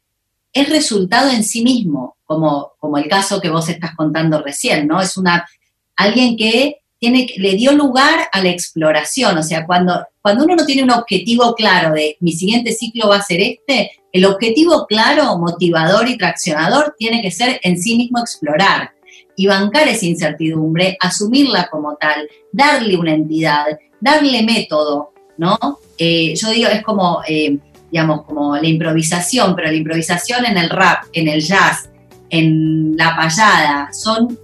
[0.52, 5.00] es resultado en sí mismo, como, como el caso que vos estás contando recién, ¿no?
[5.00, 5.48] Es una,
[5.96, 10.66] alguien que tiene, le dio lugar a la exploración, o sea, cuando, cuando uno no
[10.66, 15.36] tiene un objetivo claro de mi siguiente ciclo va a ser este, el objetivo claro,
[15.38, 18.92] motivador y traccionador tiene que ser en sí mismo explorar
[19.34, 23.66] y bancar esa incertidumbre, asumirla como tal, darle una entidad,
[24.00, 25.58] darle método, ¿no?
[25.98, 27.58] Eh, yo digo, es como, eh,
[27.90, 31.90] digamos, como la improvisación, pero la improvisación en el rap, en el jazz,
[32.30, 34.38] en la payada, son,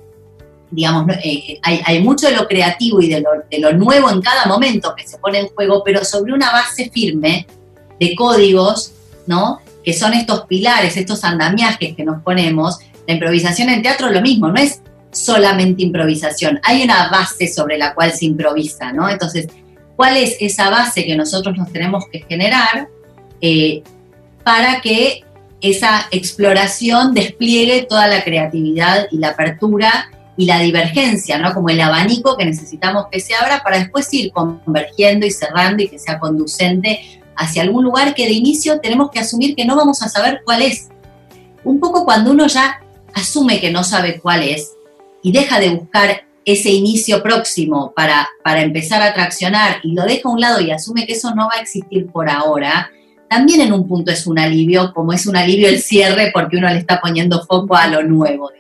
[0.73, 4.47] digamos, eh, hay, mucho de lo creativo y de lo, de lo nuevo en cada
[4.47, 7.47] momento que se pone en juego, pero sobre una base firme
[8.01, 8.95] de códigos
[9.31, 9.61] ¿no?
[9.85, 12.81] Que son estos pilares, estos andamiajes que nos ponemos.
[13.07, 17.79] La improvisación en teatro es lo mismo, no es solamente improvisación, hay una base sobre
[17.79, 19.09] la cual se improvisa, ¿no?
[19.09, 19.49] Entonces,
[19.97, 22.89] ¿cuál es esa base que nosotros nos tenemos que generar
[23.41, 23.83] eh,
[24.45, 25.25] para que
[25.61, 31.53] esa exploración despliegue toda la creatividad y la apertura y la divergencia, ¿no?
[31.53, 35.89] Como el abanico que necesitamos que se abra para después ir convergiendo y cerrando y
[35.89, 40.03] que sea conducente hacia algún lugar que de inicio tenemos que asumir que no vamos
[40.03, 40.89] a saber cuál es.
[41.65, 42.81] Un poco cuando uno ya
[43.15, 44.73] asume que no sabe cuál es
[45.23, 50.29] y deja de buscar ese inicio próximo para, para empezar a traccionar y lo deja
[50.29, 52.91] a un lado y asume que eso no va a existir por ahora,
[53.29, 56.69] también en un punto es un alivio, como es un alivio el cierre porque uno
[56.69, 58.51] le está poniendo foco a lo nuevo,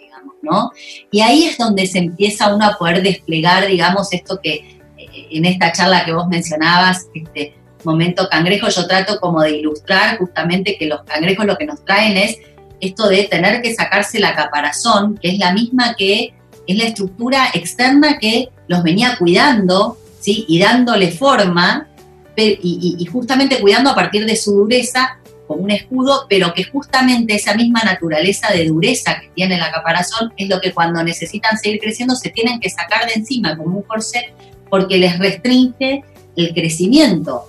[0.42, 0.70] ¿no?
[1.10, 4.54] Y ahí es donde se empieza uno a poder desplegar, digamos, esto que
[4.96, 10.18] eh, en esta charla que vos mencionabas, este momento cangrejo, yo trato como de ilustrar
[10.18, 12.38] justamente que los cangrejos lo que nos traen es
[12.80, 16.34] esto de tener que sacarse la caparazón, que es la misma que
[16.66, 20.44] es la estructura externa que los venía cuidando, ¿sí?
[20.48, 21.88] Y dándole forma,
[22.36, 27.54] y justamente cuidando a partir de su dureza, como un escudo, pero que justamente esa
[27.54, 32.14] misma naturaleza de dureza que tiene la caparazón es lo que cuando necesitan seguir creciendo
[32.14, 34.32] se tienen que sacar de encima como un corset
[34.68, 36.04] porque les restringe
[36.36, 37.46] el crecimiento.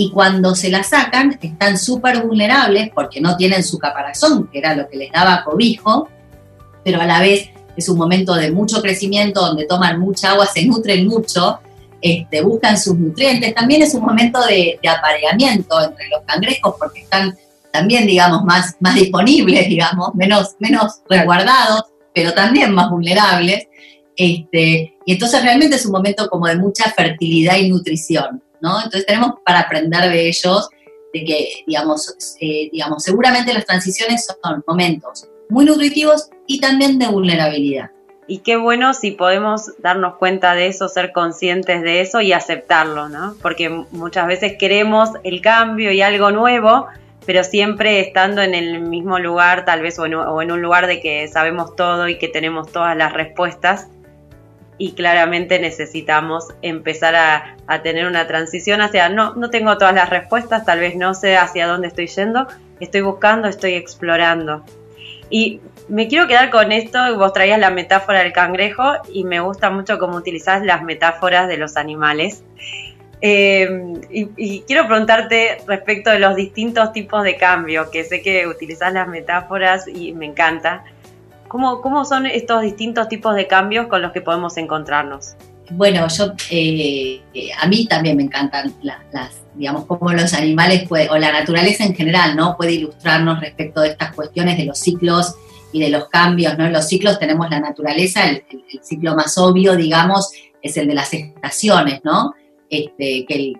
[0.00, 4.76] Y cuando se la sacan están súper vulnerables porque no tienen su caparazón, que era
[4.76, 6.08] lo que les daba cobijo,
[6.84, 10.64] pero a la vez es un momento de mucho crecimiento donde toman mucha agua, se
[10.64, 11.58] nutren mucho,
[12.00, 13.52] este, buscan sus nutrientes.
[13.56, 17.36] También es un momento de, apareamiento entre los cangrejos porque están
[17.72, 21.82] también, digamos, más, más disponibles, digamos, menos, menos resguardados,
[22.14, 23.66] pero también más vulnerables.
[24.16, 28.76] Este, y entonces realmente es un momento como de mucha fertilidad y nutrición, ¿no?
[28.76, 30.68] Entonces tenemos para aprender de ellos,
[31.12, 37.08] de que, digamos, eh, digamos seguramente las transiciones son momentos muy nutritivos y también de
[37.08, 37.90] vulnerabilidad.
[38.26, 43.08] Y qué bueno si podemos darnos cuenta de eso, ser conscientes de eso y aceptarlo,
[43.08, 43.34] ¿no?
[43.40, 46.88] Porque muchas veces queremos el cambio y algo nuevo,
[47.24, 51.26] pero siempre estando en el mismo lugar, tal vez, o en, un lugar de que
[51.28, 53.88] sabemos todo y que tenemos todas las respuestas.
[54.78, 60.08] Y claramente necesitamos empezar a, a tener una transición hacia, no, no tengo todas las
[60.08, 62.46] respuestas, tal vez no sé hacia dónde estoy yendo,
[62.80, 64.64] estoy buscando, estoy explorando.
[65.30, 69.70] Y me quiero quedar con esto, vos traías la metáfora del cangrejo y me gusta
[69.70, 72.42] mucho cómo utilizás las metáforas de los animales.
[73.20, 78.92] Em, y, quiero preguntarte respecto de los distintos tipos de cambio, que sé que utilizás
[78.92, 80.84] las metáforas y me encanta.
[81.48, 85.34] ¿Cómo, cómo son estos distintos tipos de cambios con los que podemos encontrarnos?
[85.70, 87.20] Bueno, yo eh,
[87.58, 92.36] a mí también me encantan las, digamos, cómo los animales o la naturaleza en general,
[92.36, 92.56] ¿no?
[92.56, 95.34] Puede ilustrarnos respecto de estas cuestiones de los ciclos
[95.72, 96.64] y de los cambios, ¿no?
[96.66, 98.44] En los ciclos tenemos la naturaleza, el,
[98.82, 100.32] ciclo más obvio, digamos,
[100.62, 102.34] es el de las estaciones, ¿no?
[102.70, 103.54] Este, que,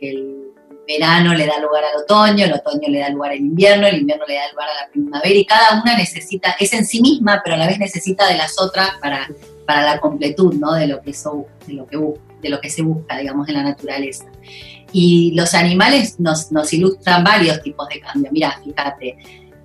[0.00, 0.43] el,
[0.86, 4.24] verano le da lugar al otoño, el otoño le da lugar al invierno, el invierno
[4.26, 7.56] le da lugar a la primavera y cada una necesita, es en sí misma, pero
[7.56, 9.28] a la vez necesita de las otras para,
[9.66, 10.72] para la completud, ¿no?
[10.72, 11.98] De lo que, de lo que,
[12.42, 14.26] de lo que se busca, digamos, en la naturaleza.
[14.92, 18.30] Y los animales nos, nos ilustran varios tipos de cambio.
[18.30, 19.16] Mira, fíjate,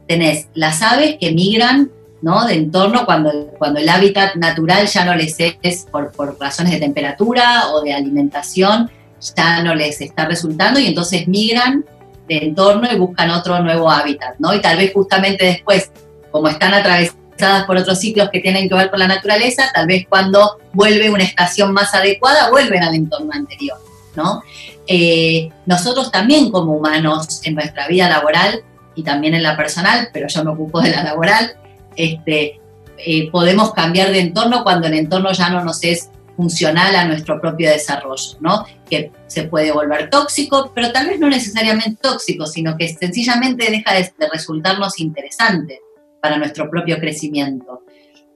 [0.08, 2.45] tenés las aves que migran ¿no?
[2.45, 6.79] de entorno cuando, cuando el hábitat natural ya no les es por, por, razones de
[6.79, 8.89] temperatura o de alimentación,
[9.36, 11.86] ya no les está resultando y entonces migran
[12.27, 14.53] de entorno y buscan otro nuevo hábitat, ¿no?
[14.53, 15.91] Y tal vez justamente después,
[16.32, 20.05] como están atravesadas por otros ciclos que tienen que ver con la naturaleza, tal vez
[20.08, 23.77] cuando vuelve una estación más adecuada, vuelven al entorno anterior,
[24.15, 24.43] ¿no?
[24.86, 28.63] Eh, nosotros también como humanos en nuestra vida laboral
[28.95, 31.55] y también en la personal, pero yo me ocupo de la laboral,
[31.95, 32.60] este,
[32.97, 37.41] eh, podemos cambiar de entorno cuando el entorno ya no nos es funcional a nuestro
[37.41, 38.65] propio desarrollo, ¿no?
[38.89, 43.93] Que se puede volver tóxico, pero tal vez no necesariamente tóxico, sino que sencillamente deja
[43.93, 45.82] de, de resultarnos interesante
[46.21, 47.84] para nuestro propio crecimiento.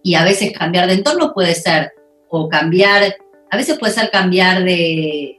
[0.04, 1.94] Y a veces cambiar de entorno puede ser
[2.28, 3.16] o cambiar,
[3.50, 5.38] a veces puede ser cambiar de,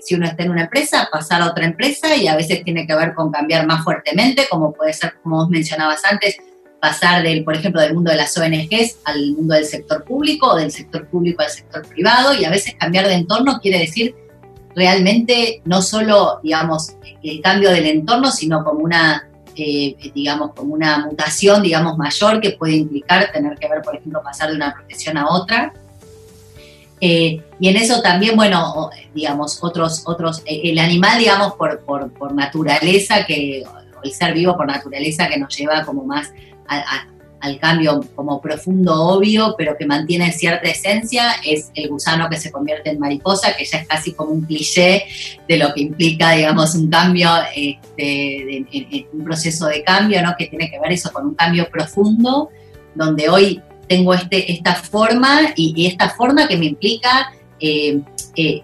[0.00, 2.94] si uno está en una empresa, pasar a otra empresa y a veces tiene que
[2.94, 6.38] ver con cambiar más fuertemente, como puede ser, como vos mencionabas antes,
[6.80, 10.56] pasar del, por ejemplo, del mundo de las ONGs al mundo del sector público o
[10.56, 14.14] del sector público al sector privado y a veces cambiar de entorno quiere decir
[14.74, 21.04] realmente no solo, digamos, el cambio del entorno, sino como una, eh, digamos, como una
[21.04, 25.18] mutación, digamos, mayor que puede implicar tener que ver, por ejemplo, pasar de una profesión
[25.18, 25.72] a otra.
[27.00, 32.32] Eh, y en eso también, bueno, digamos, otros, otros, eh, el animal, digamos, por, por,
[32.32, 33.64] naturaleza, que,
[34.04, 36.32] el ser vivo por naturaleza que nos lleva como más
[37.40, 42.50] al cambio como profundo, obvio, pero que mantiene cierta esencia, es el gusano que se
[42.50, 45.04] convierte en mariposa, que ya es casi como un cliché
[45.46, 50.34] de lo que implica, digamos, un cambio, este, un proceso de cambio, ¿no?
[50.36, 52.50] Que tiene que ver eso con un cambio profundo,
[52.94, 58.00] donde hoy tengo este, esta forma y, esta forma que me implica eh,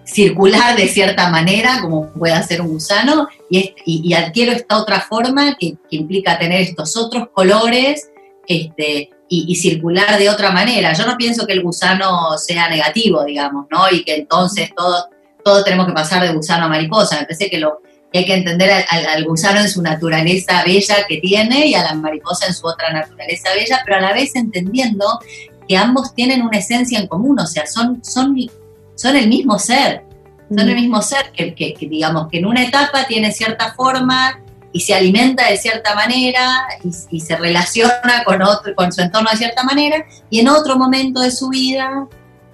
[0.05, 5.75] circular de cierta manera, como puede hacer un gusano, y, adquiero esta otra forma que,
[5.89, 8.09] implica tener estos otros colores
[8.47, 10.93] este, y, circular de otra manera.
[10.93, 13.89] Yo no pienso que el gusano sea negativo, digamos, ¿no?
[13.91, 15.05] Y que entonces todos,
[15.43, 17.17] todos tenemos que pasar de gusano a mariposa.
[17.17, 17.81] Me parece que lo,
[18.17, 22.47] hay que entender al, gusano en su naturaleza bella que tiene y a la mariposa
[22.47, 25.05] en su otra naturaleza bella, pero a la vez entendiendo
[25.67, 28.01] que ambos tienen una esencia en común, o sea, son,
[28.95, 30.03] son el mismo ser,
[30.49, 30.79] son el mm.
[30.79, 34.39] mismo ser que, digamos que en una etapa tiene cierta forma
[34.71, 36.65] y se alimenta de cierta manera
[37.09, 41.21] y, se relaciona con, otro, con su entorno de cierta manera y en otro momento
[41.21, 42.07] de su vida,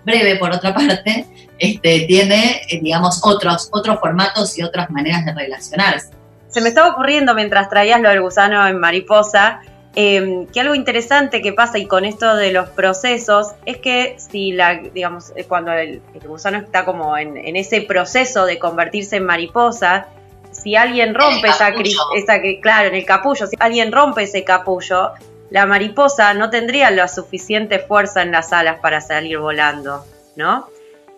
[0.06, 1.26] breve por otra parte,
[1.58, 6.10] este, tiene, eh, digamos, otros, otros formatos y otras maneras de relacionarse.
[6.48, 9.62] Se me estaba ocurriendo mientras traías lo del gusano en mariposa,
[9.96, 14.54] em, que algo interesante que pasa y con esto de los procesos es que si
[14.54, 20.08] la, digamos, eh, cuando el, gusano está como en, ese proceso de convertirse en mariposa,
[20.52, 21.70] si alguien rompe esa,
[22.16, 25.12] esa, claro, en el capullo, si alguien rompe ese capullo,
[25.50, 30.06] la mariposa no tendría la suficiente fuerza en las alas para salir volando,
[30.38, 30.68] ¿no?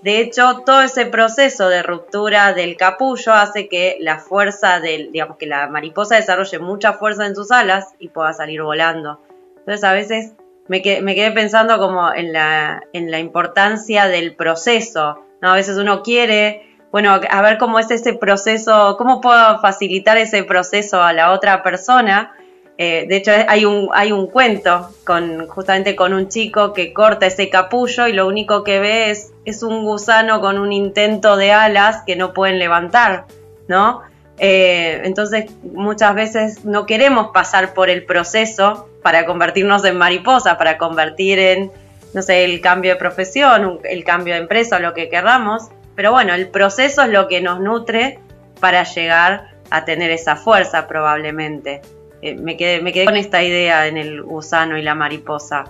[0.04, 5.38] De hecho, todo ese proceso de ruptura del capullo hace que la fuerza del, digamos,
[5.38, 9.22] que la mariposa desarrolle mucha fuerza en sus alas y pueda salir volando.
[9.60, 10.34] Entonces, a veces
[10.68, 15.24] me quedé, pensando como en la, en la importancia del proceso.
[15.42, 15.52] ¿no?
[15.52, 20.44] A veces uno quiere, bueno, a ver cómo es ese proceso, cómo puedo facilitar ese
[20.44, 22.34] proceso a la otra persona
[22.78, 27.28] eh, de hecho, hay un, hay un cuento con, justamente con un chico que corta
[27.28, 31.52] ese capullo y lo único que ve es, es un gusano con un intento de
[31.52, 33.26] alas que no pueden levantar,
[33.68, 34.02] ¿no?
[34.40, 40.80] Eh, entonces, muchas veces no queremos pasar por el proceso para convertirnos en mariposa, para
[40.80, 41.72] convertir en,
[42.16, 45.70] no sé, el cambio de profesión, el cambio de empresa, lo que queramos.
[45.96, 48.20] Pero bueno, el proceso es lo que nos nutre
[48.60, 51.82] para llegar a tener esa fuerza probablemente.
[52.24, 55.66] Eh, me, quedé, me quedé con esta idea en el gusano y la mariposa.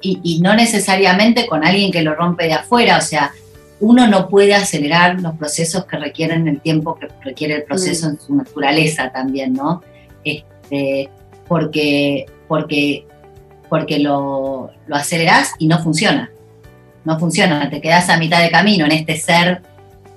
[0.00, 3.32] Y, no necesariamente con alguien que lo rompe de afuera, o sea,
[3.80, 8.10] uno no puede acelerar los procesos que requieren el tiempo que requiere el proceso mm.
[8.10, 9.82] en su naturaleza también, ¿no?
[10.24, 11.10] Este,
[11.48, 13.04] porque, porque,
[13.68, 16.30] porque lo, lo acelerás y no funciona.
[17.04, 19.60] No funciona, te quedas a mitad de camino en este ser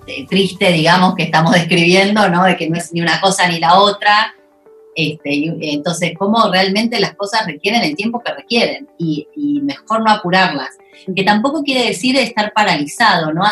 [0.07, 2.45] eh, triste, digamos, que estamos describiendo, ¿no?
[2.45, 4.35] De que no es ni una cosa ni la otra,
[4.99, 9.27] este, entonces, cómo realmente las cosas requieren el tiempo que requieren y,
[9.63, 10.77] mejor no apurarlas.
[11.15, 13.43] Que tampoco quiere decir estar paralizado, ¿no?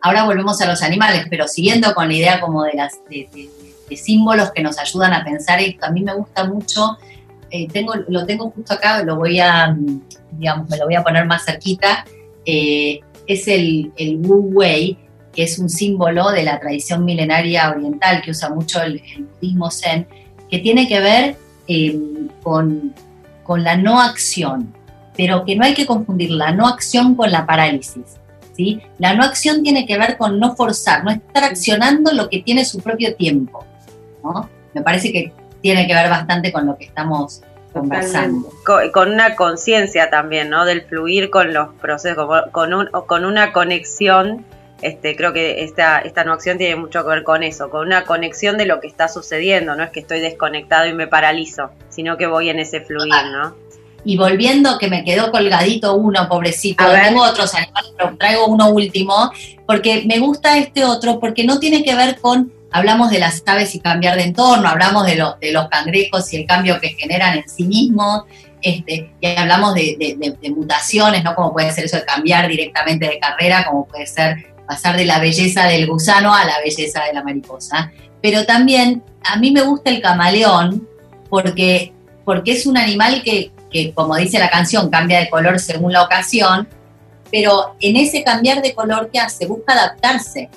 [0.00, 4.50] Ahora volvemos a los animales, pero siguiendo con la idea como de, las, de, símbolos
[4.52, 6.98] que nos ayudan a pensar esto, a mí me gusta mucho,
[7.50, 9.76] eh, tengo, lo tengo justo acá, lo voy a,
[10.32, 12.04] digamos, me lo voy a poner más cerquita,
[12.44, 14.98] eh, es el, el Wu Wei,
[15.32, 19.00] que es un símbolo de la tradición milenaria oriental que usa mucho el
[19.40, 20.06] budismo zen,
[20.50, 21.36] que tiene que ver
[21.66, 21.98] eh,
[22.42, 22.94] con,
[23.46, 24.74] la no acción,
[25.16, 28.04] pero que no hay que confundir la no acción con la parálisis.
[28.54, 28.80] ¿sí?
[28.98, 32.64] La no acción tiene que ver con no forzar, no estar accionando lo que tiene
[32.64, 33.64] su propio tiempo.
[34.74, 35.32] Me parece que
[35.62, 37.42] tiene que ver bastante con lo que estamos
[37.72, 38.50] conversando.
[38.64, 40.64] Con, una conciencia también, ¿no?
[40.64, 44.44] Del fluir con los procesos, con, un, con una conexión
[44.82, 48.04] este, creo que esta, esta no acción tiene mucho que ver con eso, con una
[48.04, 52.16] conexión de lo que está sucediendo, no es que estoy desconectado y me paralizo, sino
[52.16, 53.56] que voy en ese fluir, ¿no?
[54.04, 59.32] Y volviendo, que me quedó colgadito uno, pobrecito, tengo otros animales, pero traigo uno último,
[59.66, 63.74] porque me gusta este otro, porque no tiene que ver con, hablamos de las aves
[63.74, 67.48] y cambiar de entorno, hablamos de, de los cangrejos y el cambio que generan en
[67.48, 68.22] sí mismos,
[68.62, 71.34] este, y hablamos de, de, mutaciones, ¿no?
[71.34, 75.18] Como puede ser eso de cambiar directamente de carrera, como puede ser pasar de la
[75.18, 77.90] belleza del gusano a la belleza de la mariposa.
[78.20, 80.86] Pero también a mí me gusta el camaleón
[81.30, 81.92] porque,
[82.24, 83.50] porque es un animal que,
[83.94, 86.68] como dice la canción, cambia de color según la ocasión,
[87.32, 90.50] pero en ese cambiar de color que hace, busca adaptarse,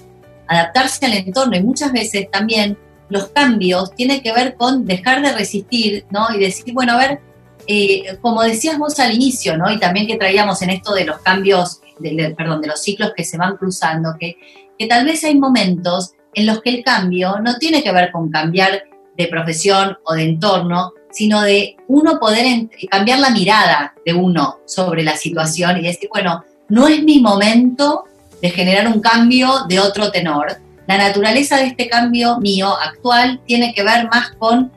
[0.47, 2.77] adaptarse al entorno y muchas veces también
[3.09, 6.27] los cambios tienen que ver con dejar de resistir, ¿no?
[6.33, 7.19] Y decir, bueno, a ver,
[7.67, 9.69] eh, como decías vos al inicio, ¿no?
[9.71, 13.23] Y también que traíamos en esto de los cambios de, perdón, de los ciclos que
[13.23, 14.37] se van cruzando, que,
[14.77, 18.29] que tal vez hay momentos en los que el cambio no tiene que ver con
[18.29, 18.83] cambiar
[19.17, 25.03] de profesión o de entorno, sino de uno poder cambiar la mirada de uno sobre
[25.03, 28.05] la situación y decir, bueno, no es mi momento
[28.41, 30.57] de generar un cambio de otro tenor.
[30.87, 34.71] La naturaleza de este cambio mío actual tiene que ver más con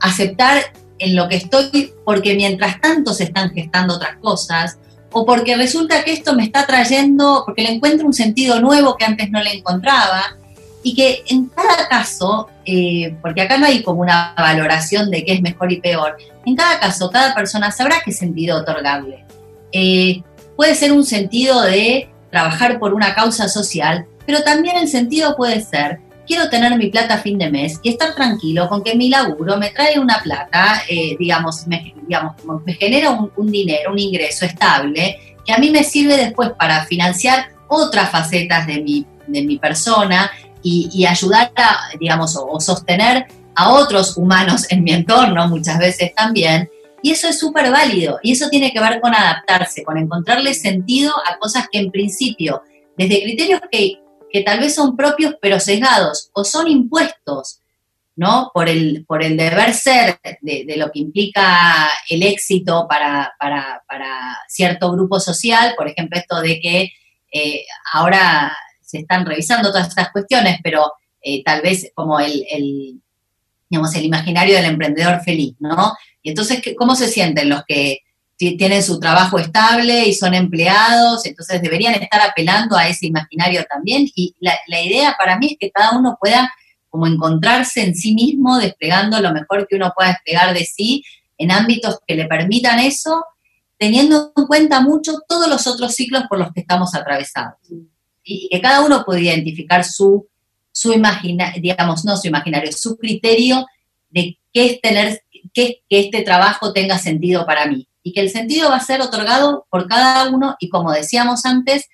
[0.00, 0.62] aceptar
[0.98, 4.78] en lo que estoy porque mientras tanto se están gestando otras cosas,
[5.12, 9.04] o porque resulta que esto me está trayendo, porque le encuentro un sentido nuevo que
[9.04, 10.36] antes no le encontraba,
[10.82, 15.34] y que en cada caso, eh, porque acá no hay como una valoración de qué
[15.34, 19.24] es mejor y peor, en cada caso cada persona sabrá qué sentido otorgarle.
[19.72, 20.22] Eh,
[20.56, 25.60] puede ser un sentido de trabajar por una causa social, pero también el sentido puede
[25.60, 26.00] ser
[26.30, 29.56] quiero tener mi plata a fin de mes y estar tranquilo con que mi laburo
[29.56, 35.18] me trae una plata, eh, digamos, me, digamos, me genera un, dinero, un ingreso estable,
[35.44, 40.30] que a mí me sirve después para financiar otras facetas de mi, de mi persona
[40.62, 43.26] y, ayudar a, digamos, o, sostener
[43.56, 46.70] a otros humanos en mi entorno muchas veces también.
[47.02, 48.20] Y eso es súper válido.
[48.22, 52.62] Y eso tiene que ver con adaptarse, con encontrarle sentido a cosas que en principio,
[52.96, 53.99] desde criterios que
[54.32, 57.60] que tal vez son propios pero sesgados o son impuestos,
[58.16, 58.50] ¿no?
[58.52, 63.32] Por el, por el deber ser de, lo que implica el éxito para,
[64.48, 66.90] cierto grupo social, por ejemplo, esto de que
[67.32, 73.00] eh, ahora se están revisando todas estas cuestiones, pero eh, tal vez como el, el,
[73.68, 75.94] digamos, el imaginario del emprendedor feliz, ¿no?
[76.22, 78.00] Y entonces, ¿cómo se sienten los que
[78.40, 84.08] tienen su trabajo estable y son empleados, entonces deberían estar apelando a ese imaginario también.
[84.14, 86.50] Y la, idea para mí es que cada uno pueda
[86.88, 91.04] como encontrarse en sí mismo, desplegando lo mejor que uno pueda desplegar de sí
[91.36, 93.22] en ámbitos que le permitan eso,
[93.76, 97.58] teniendo en cuenta mucho todos los otros ciclos por los que estamos atravesados.
[98.24, 100.26] Y que cada uno pueda identificar su,
[100.72, 103.66] su imaginario, digamos, no su imaginario, su criterio
[104.08, 105.22] de qué es tener,
[105.52, 109.00] qué, que este trabajo tenga sentido para mí y que el sentido va a ser
[109.00, 111.88] otorgado por cada uno y como decíamos antes,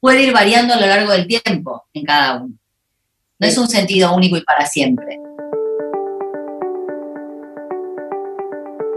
[0.00, 2.54] puede ir variando a lo largo del tiempo en cada uno.
[3.38, 5.20] No es un sentido único y para siempre.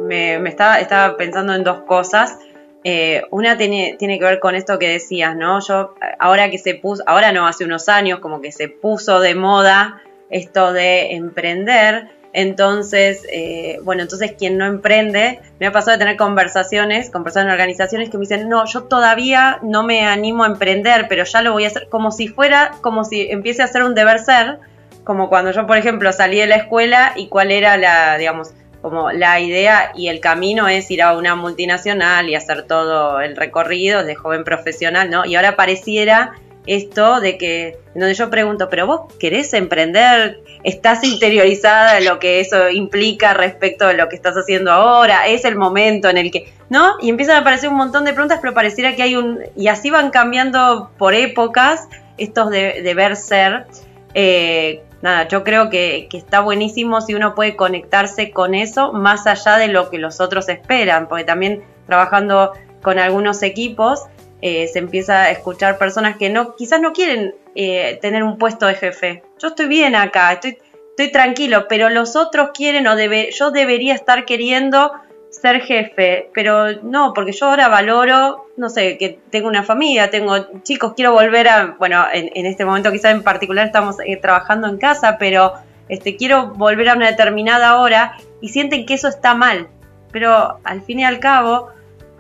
[0.01, 2.37] Me, estaba, estaba, pensando en dos cosas.
[2.83, 5.59] Eh, una tiene, tiene que ver con esto que decías, ¿no?
[5.61, 9.35] Yo, ahora que se puso, ahora no, hace unos años, como que se puso de
[9.35, 10.01] moda
[10.31, 16.17] esto de emprender, entonces, eh, bueno, entonces quien no emprende, me ha pasado de tener
[16.17, 20.47] conversaciones con personas en organizaciones que me dicen, no, yo todavía no me animo a
[20.47, 23.83] emprender, pero ya lo voy a hacer como si fuera, como si empiece a ser
[23.83, 24.59] un deber ser,
[25.03, 29.11] como cuando yo, por ejemplo, salí de la escuela y cuál era la, digamos, como
[29.11, 34.03] la idea y el camino es ir a una multinacional y hacer todo el recorrido
[34.03, 35.25] de joven profesional, ¿no?
[35.25, 36.33] Y ahora pareciera
[36.67, 42.39] esto de que, donde yo pregunto, pero vos querés emprender, estás interiorizada en lo que
[42.39, 46.53] eso implica respecto de lo que estás haciendo ahora, es el momento en el que,
[46.69, 46.95] ¿no?
[47.01, 49.89] Y empiezan a aparecer un montón de preguntas, pero pareciera que hay un, y así
[49.89, 51.87] van cambiando por épocas
[52.17, 53.65] estos de, ver ser.
[54.13, 59.25] Eh, nada, yo creo que, que, está buenísimo si uno puede conectarse con eso más
[59.25, 64.05] allá de lo que los otros esperan, porque también trabajando con algunos equipos,
[64.41, 68.65] eh, se empieza a escuchar personas que no, quizás no quieren eh, tener un puesto
[68.65, 69.23] de jefe.
[69.39, 70.57] Yo estoy bien acá, estoy,
[70.89, 74.91] estoy tranquilo, pero los otros quieren o debe, yo debería estar queriendo
[75.31, 80.61] ser jefe, pero no, porque yo ahora valoro, no sé, que tengo una familia, tengo
[80.61, 84.77] chicos, quiero volver a, bueno, en, este momento quizás en particular estamos eh, trabajando en
[84.77, 85.53] casa, pero
[85.87, 89.69] este, quiero volver a una determinada hora y sienten que eso está mal,
[90.11, 91.69] pero al fin y al cabo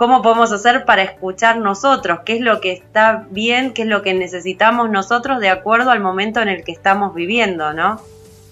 [0.01, 4.01] cómo podemos hacer para escuchar nosotros, qué es lo que está bien, qué es lo
[4.01, 8.01] que necesitamos nosotros de acuerdo al momento en el que estamos viviendo, ¿no?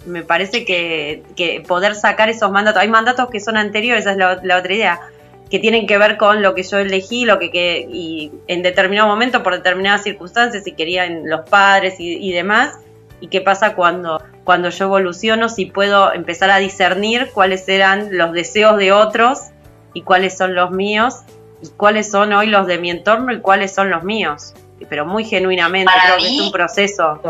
[0.05, 4.57] Me parece que, poder sacar esos mandatos, hay mandatos que son anteriores, esa es la,
[4.59, 4.99] otra idea,
[5.49, 9.07] que tienen que ver con lo que yo elegí, lo que, que y en determinado
[9.07, 12.77] momento, por determinadas circunstancias, si querían los padres y, demás,
[13.21, 18.33] y qué pasa cuando, cuando yo evoluciono, si puedo empezar a discernir cuáles eran los
[18.33, 19.45] deseos de otros
[19.95, 21.23] y cuáles son los míos
[21.77, 24.53] cuáles son hoy los de mi entorno y cuáles son los míos.
[24.89, 27.21] Pero muy genuinamente, creo que es un proceso.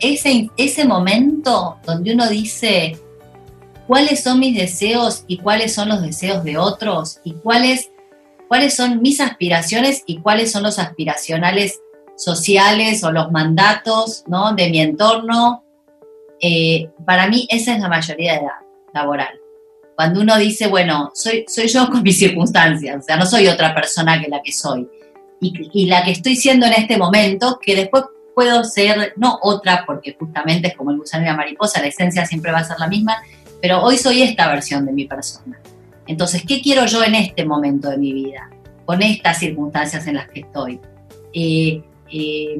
[0.00, 2.98] ese, ese momento donde uno dice
[3.86, 7.90] cuáles son mis deseos y cuáles son los deseos de otros y cuáles,
[8.48, 11.80] cuáles son mis aspiraciones y cuáles son los aspiracionales
[12.16, 14.54] sociales o los mandatos ¿no?
[14.54, 15.64] de mi entorno,
[16.40, 18.60] eh, para mí esa es la mayoría de edad
[18.94, 19.41] laboral
[20.02, 23.72] cuando uno dice, bueno, soy, soy yo con mis circunstancias, o sea, no soy otra
[23.72, 24.88] persona que la que soy.
[25.40, 28.02] Y, la que estoy siendo en este momento, que después
[28.34, 32.26] puedo ser, no otra, porque justamente es como el gusano y la mariposa, la esencia
[32.26, 33.22] siempre va a ser la misma,
[33.60, 35.56] pero hoy soy esta versión de mi persona.
[36.08, 38.50] Entonces, ¿qué quiero yo en este momento de mi vida?
[38.84, 40.80] Con estas circunstancias en las que estoy.
[41.32, 41.80] Eh,
[42.10, 42.58] eh,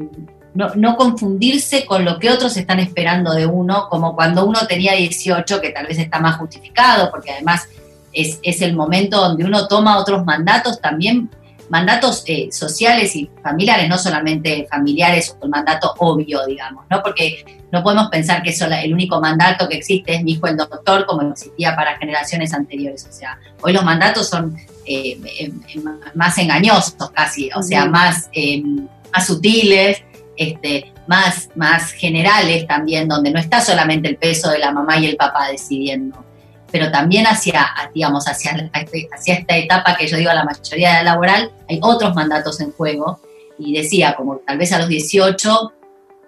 [0.54, 5.60] no, confundirse con lo que otros están esperando de uno, como cuando uno tenía 18,
[5.60, 7.68] que tal vez está más justificado, porque además
[8.12, 11.30] es, el momento donde uno toma otros mandatos también,
[11.70, 17.02] mandatos eh, sociales y familiares, no solamente familiares o el mandato obvio, digamos, ¿no?
[17.02, 20.58] Porque no podemos pensar que eso, el único mandato que existe es mi hijo el
[20.58, 23.06] doctor, como existía para generaciones anteriores.
[23.08, 25.84] O sea, hoy los mandatos son eh, em, em,
[26.14, 30.02] más engañosos casi, o sea, más, em, más sutiles
[30.36, 35.06] este, más, más generales también, donde no está solamente el peso de la mamá y
[35.06, 36.24] el papá decidiendo,
[36.70, 41.12] pero también hacia, digamos, hacia, hacia esta etapa que yo digo la mayoría de la
[41.12, 43.20] laboral, hay otros mandatos en juego.
[43.58, 45.72] Y decía, como tal vez a los 18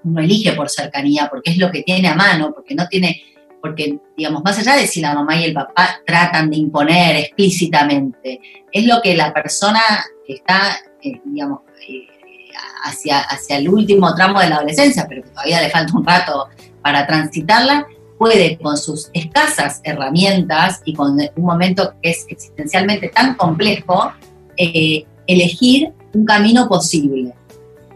[0.04, 3.22] uno elige por cercanía, porque es lo que tiene a mano, porque no tiene,
[3.60, 8.40] porque, digamos, más allá de si la mamá y el papá tratan de imponer explícitamente,
[8.70, 9.80] es lo que la persona
[10.26, 12.06] que está, eh, digamos, eh,
[12.84, 16.48] hacia, hacia el último tramo de la adolescencia, pero que todavía le falta un rato
[16.82, 17.86] para transitarla,
[18.18, 24.12] puede con sus escasas herramientas y con un momento que es existencialmente tan complejo,
[24.56, 27.34] eh, elegir un camino posible,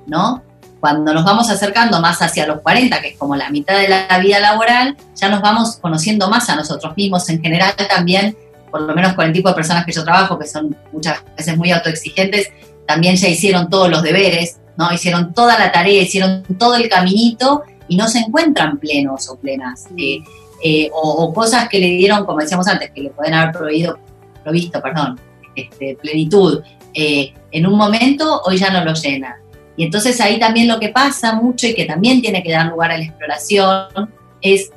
[0.06, 0.42] ¿no?
[0.80, 4.18] Cuando nos vamos acercando más hacia los 40, que es como la mitad de la
[4.18, 8.36] vida laboral, ya nos vamos conociendo más a nosotros mismos en general también,
[8.70, 11.56] por lo menos con el tipo de personas que yo trabajo, que son muchas veces
[11.56, 12.50] muy autoexigentes,
[12.86, 14.92] también ya hicieron todos los deberes, ¿no?
[14.92, 19.86] Hicieron toda la tarea, hicieron todo el caminito y no se encuentran plenos o plenas.
[19.96, 20.20] Eh,
[20.62, 23.98] eh, o, cosas que le dieron, como decíamos antes, que le pueden haber prohibido,
[24.44, 25.20] provisto, perdón,
[25.54, 26.62] este, plenitud.
[26.94, 29.40] Eh, en un momento, hoy ya no lo llena.
[29.76, 32.92] Y entonces ahí también lo que pasa mucho y que también tiene que dar lugar
[32.92, 34.70] a la exploración es,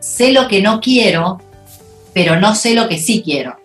[0.00, 1.40] sé lo que no quiero,
[2.12, 3.56] pero no sé lo que sí quiero.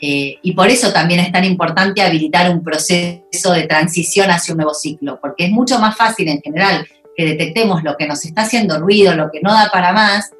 [0.00, 4.58] Eh, y por eso también es tan importante habilitar un proceso de transición hacia un
[4.58, 6.86] nuevo ciclo, porque es mucho más fácil en general
[7.16, 10.30] que detectemos lo que nos está haciendo ruido, lo que no da para más,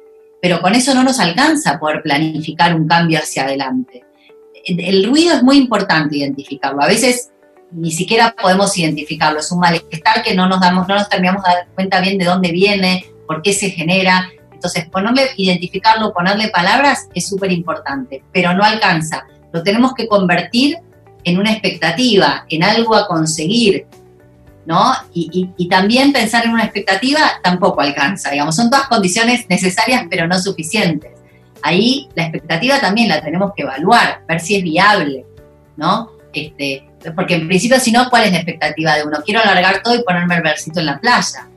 [0.41, 4.05] pero con eso no nos alcanza poder planificar un cambio hacia adelante.
[4.65, 6.81] El ruido es muy importante identificarlo.
[6.81, 7.31] A veces
[7.71, 9.39] ni siquiera podemos identificarlo.
[9.39, 12.25] Es un malestar que no nos damos, no nos terminamos de dar cuenta bien de
[12.25, 14.29] dónde viene, por qué se genera.
[14.53, 20.77] Entonces, ponerle, identificarlo, ponerle palabras es súper importante, pero no alcanza lo tenemos que convertir
[21.23, 23.85] en una expectativa, en algo a conseguir,
[24.65, 24.93] ¿no?
[25.13, 30.39] Y, también pensar en una expectativa tampoco alcanza, digamos, son todas condiciones necesarias pero no
[30.39, 31.11] suficientes.
[31.61, 35.25] Ahí la expectativa también la tenemos que evaluar, ver si es viable,
[35.75, 36.11] ¿no?
[36.33, 39.19] Este, porque en principio, si no, ¿cuál es la expectativa de uno?
[39.25, 41.47] Quiero alargar todo y ponerme el versito en la playa.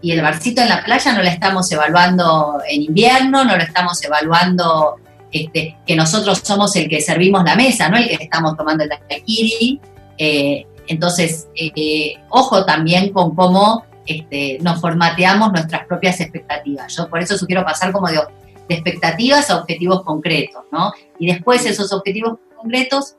[0.00, 4.02] Y el versito en la playa no lo estamos evaluando en invierno, no lo estamos
[4.04, 4.96] evaluando
[5.34, 8.90] este, que nosotros somos el que servimos la mesa, no el que estamos tomando el
[9.10, 9.80] daiquiri.
[10.16, 16.94] Eh, entonces, eh, ojo también con cómo este, nos formateamos nuestras propias expectativas.
[16.94, 18.20] Yo por eso sugiero pasar como de,
[18.68, 20.92] expectativas a objetivos concretos, ¿no?
[21.18, 23.16] Y después esos objetivos concretos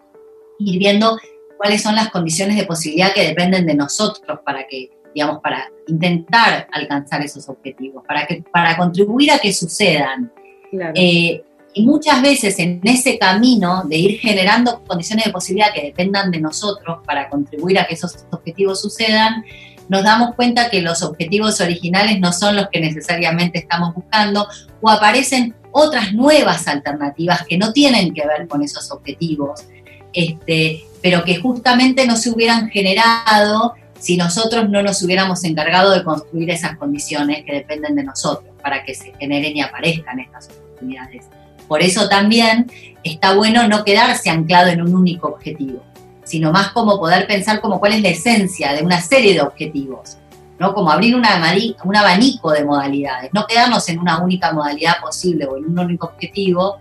[0.57, 1.17] ir viendo
[1.57, 6.69] cuáles son las condiciones de posibilidad que dependen de nosotros para que, digamos, para intentar
[6.71, 10.31] alcanzar esos objetivos, para, que, para contribuir a que sucedan.
[10.71, 10.93] Claro.
[10.95, 11.43] Eh,
[11.77, 16.39] y muchas veces en ese camino de ir generando condiciones de posibilidad que dependan de
[16.39, 19.43] nosotros para contribuir a que esos objetivos sucedan,
[19.89, 24.47] nos damos cuenta que los objetivos originales no son los que necesariamente estamos buscando
[24.79, 29.65] o aparecen otras nuevas alternativas que no tienen que ver con esos objetivos,
[30.13, 36.05] este, pero que justamente no se hubieran generado si nosotros no nos hubiéramos encargado de
[36.05, 41.25] construir esas condiciones que dependen de nosotros para que se generen y aparezcan estas oportunidades.
[41.67, 42.71] Por eso también
[43.03, 45.81] está bueno no quedarse anclado en un único objetivo,
[46.23, 50.17] sino más como poder pensar como cuál es la esencia de una serie de objetivos,
[50.59, 50.73] ¿no?
[50.73, 51.41] Como abrir una,
[51.83, 56.07] un abanico de modalidades, no quedarnos en una única modalidad posible o en un único
[56.07, 56.77] objetivo,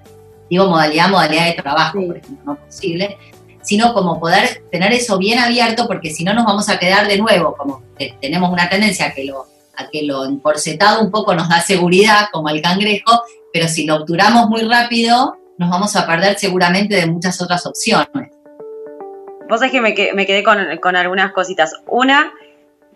[0.49, 3.19] digo modalidad, modalidad de trabajo, por ejemplo, no posible,
[3.63, 7.19] sino como poder tener eso bien abierto, porque si no nos vamos a quedar de
[7.19, 7.83] nuevo, como
[8.21, 12.29] tenemos una tendencia a que lo, a que lo encorsetado un poco nos da seguridad,
[12.31, 13.23] como el cangrejo,
[13.55, 18.33] pero si lo obturamos muy rápido, nos vamos a perder seguramente de muchas otras opciones.
[19.49, 21.73] Vos sabés que me, quedé con, algunas cositas.
[21.87, 22.33] Una,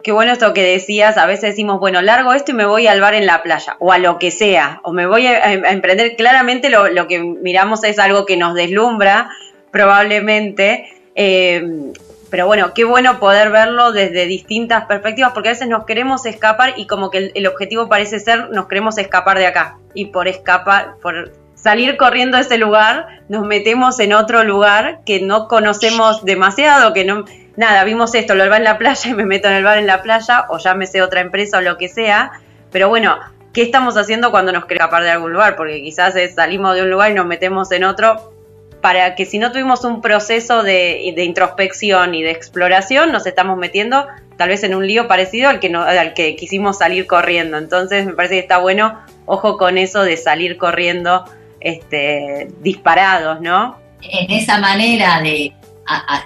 [0.02, 3.00] qué bueno esto que decías, a veces decimos, bueno, largo esto y me voy al
[3.00, 6.16] bar en la playa, o a lo que sea, o me voy a, emprender.
[6.16, 9.30] Claramente lo, lo, que miramos es algo que nos deslumbra,
[9.70, 10.88] probablemente.
[11.14, 11.92] Eh,
[12.31, 16.74] pero bueno, qué bueno poder verlo desde distintas perspectivas, porque a veces nos queremos escapar
[16.76, 19.79] y como que el, objetivo parece ser, nos queremos escapar de acá.
[19.95, 25.20] Y por escapar, por salir corriendo de ese lugar, nos metemos en otro lugar que
[25.20, 27.24] no conocemos demasiado, que no,
[27.57, 29.87] nada, vimos esto, lo del en la playa y me meto en el bar en
[29.87, 32.33] la playa, o llámese otra empresa o lo que sea,
[32.70, 33.16] pero bueno,
[33.55, 35.57] ¿qué estamos haciendo cuando nos queremos escapar de algún lugar?
[35.57, 38.38] Porque quizás salimos de un lugar y nos metemos en otro
[38.81, 44.07] para que si no tuvimos un proceso de, introspección y de exploración, nos estamos metiendo
[44.37, 47.59] tal vez en un lío parecido al que, no, al que quisimos salir corriendo.
[47.59, 51.24] Entonces me parece que está bueno, ojo con eso de salir corriendo
[51.61, 53.79] este, disparados, ¿no?
[54.01, 55.53] En esa manera de,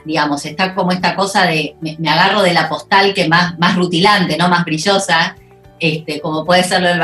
[0.05, 4.37] digamos, está como esta cosa de, me, agarro de la postal que más, más rutilante,
[4.37, 4.51] ¿no?
[4.51, 5.37] Más brillosa,
[5.81, 7.01] este, como puede ser lo del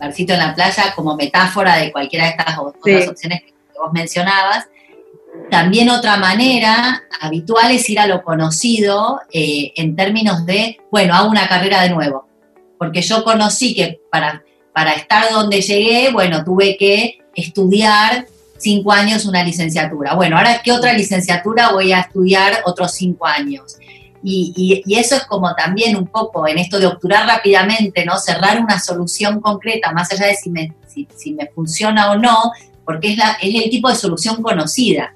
[0.00, 4.66] barcito en la playa, como metáfora de cualquiera de estas otras opciones que vos mencionabas
[5.50, 11.30] también otra manera habitual es ir a lo conocido eh, en términos de, bueno, hago
[11.30, 12.28] una carrera de nuevo,
[12.78, 18.26] porque yo conocí que para, para estar donde llegué, bueno, tuve que estudiar
[18.58, 20.14] cinco años una licenciatura.
[20.14, 23.76] Bueno, ahora, ¿qué otra licenciatura voy a estudiar otros cinco años?
[24.22, 28.18] Y, eso es como también un poco en esto de obturar rápidamente, ¿no?
[28.18, 32.52] Cerrar una solución concreta, más allá de si me, si, me funciona o no,
[32.84, 35.14] porque es, la, es el tipo de solución conocida.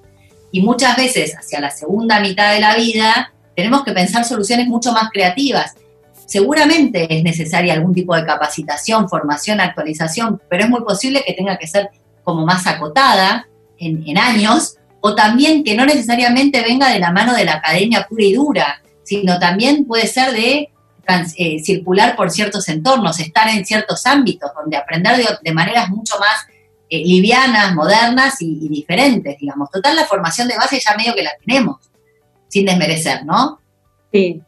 [0.52, 4.92] Y muchas veces hacia la segunda mitad de la vida tenemos que pensar soluciones mucho
[4.92, 5.74] más creativas.
[6.26, 11.58] Seguramente es necesaria algún tipo de capacitación, formación, actualización, pero es muy posible que tenga
[11.58, 11.90] que ser
[12.22, 13.48] como más acotada
[13.78, 18.24] en, años, o también que no necesariamente venga de la mano de la academia pura
[18.24, 20.70] y dura, sino también puede ser de
[21.36, 26.46] eh, circular por ciertos entornos, estar en ciertos ámbitos, donde aprender de maneras mucho más
[26.94, 29.70] eh, livianas, modernas y, diferentes, digamos.
[29.70, 31.78] Total, la formación de base ya medio que la tenemos,
[32.48, 33.60] sin desmerecer, ¿no?
[34.12, 34.42] Sí,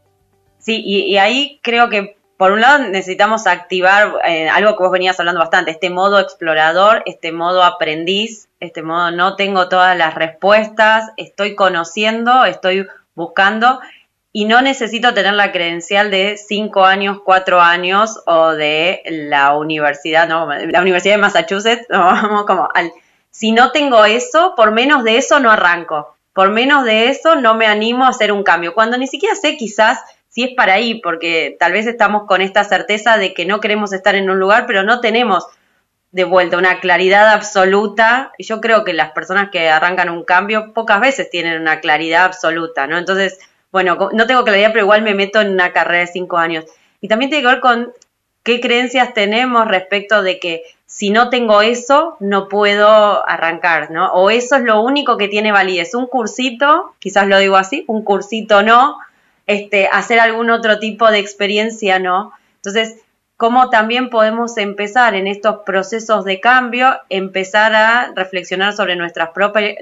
[0.59, 5.19] sí, y, ahí creo que por un lado necesitamos activar eh, algo que vos venías
[5.19, 11.13] hablando bastante, este modo explorador, este modo aprendiz, este modo no tengo todas las respuestas,
[11.17, 13.81] estoy conociendo, estoy buscando
[14.37, 20.27] y no necesito tener la credencial de cinco años, cuatro años o de la universidad,
[20.27, 22.91] no, la Universidad de Massachusetts, vamos como al,
[23.31, 27.55] si no tengo eso, por menos de eso no arranco, por menos de eso no
[27.55, 31.01] me animo a hacer un cambio, cuando ni siquiera sé quizás si es para ahí,
[31.01, 34.67] porque tal vez estamos con esta certeza de que no queremos estar en un lugar,
[34.67, 35.47] pero no tenemos
[36.11, 38.33] de vuelta una claridad absoluta.
[38.37, 42.25] Y yo creo que las personas que arrancan un cambio pocas veces tienen una claridad
[42.25, 42.99] absoluta, ¿no?
[42.99, 43.39] Entonces,
[43.75, 46.65] bueno, no tengo claridad, pero igual me meto en una carrera de cinco años.
[47.01, 47.93] Y también tiene que ver con
[48.45, 54.13] qué creencias tenemos respecto de que si no tengo eso, no puedo arrancar, ¿no?
[54.13, 55.93] O eso es lo único que tiene validez.
[55.97, 58.97] Un cursito, quizás lo digo así, un cursito no,
[59.49, 62.31] este, hacer algún otro tipo de experiencia no.
[62.59, 63.01] Entonces,
[63.37, 69.31] ¿cómo también podemos empezar en estos procesos de cambio, empezar a reflexionar sobre nuestras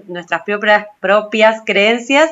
[0.07, 2.31] nuestras propias, propias creencias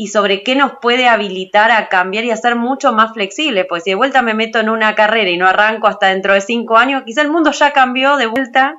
[0.00, 3.64] y sobre qué nos puede habilitar a cambiar y a ser mucho más flexible.
[3.64, 6.40] Pues si de vuelta me meto en una carrera y no arranco hasta dentro de
[6.40, 8.76] cinco años, quizá el mundo ya cambió de vuelta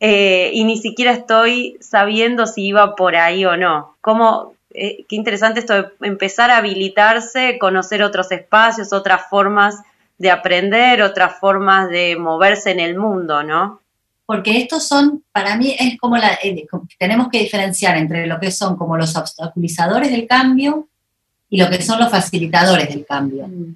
[0.00, 3.98] eh, y ni siquiera estoy sabiendo si iba por ahí o no.
[4.00, 9.82] Cómo, eh, qué interesante esto de empezar a habilitarse, conocer otros espacios, otras formas
[10.16, 13.82] de aprender, otras formas de moverse en el mundo, ¿no?
[14.28, 16.66] Porque estos son, para mí es como la, eh,
[16.98, 20.86] tenemos que diferenciar entre lo que son como los obstaculizadores del cambio
[21.48, 23.48] y lo que son los facilitadores del cambio.
[23.48, 23.74] Mm.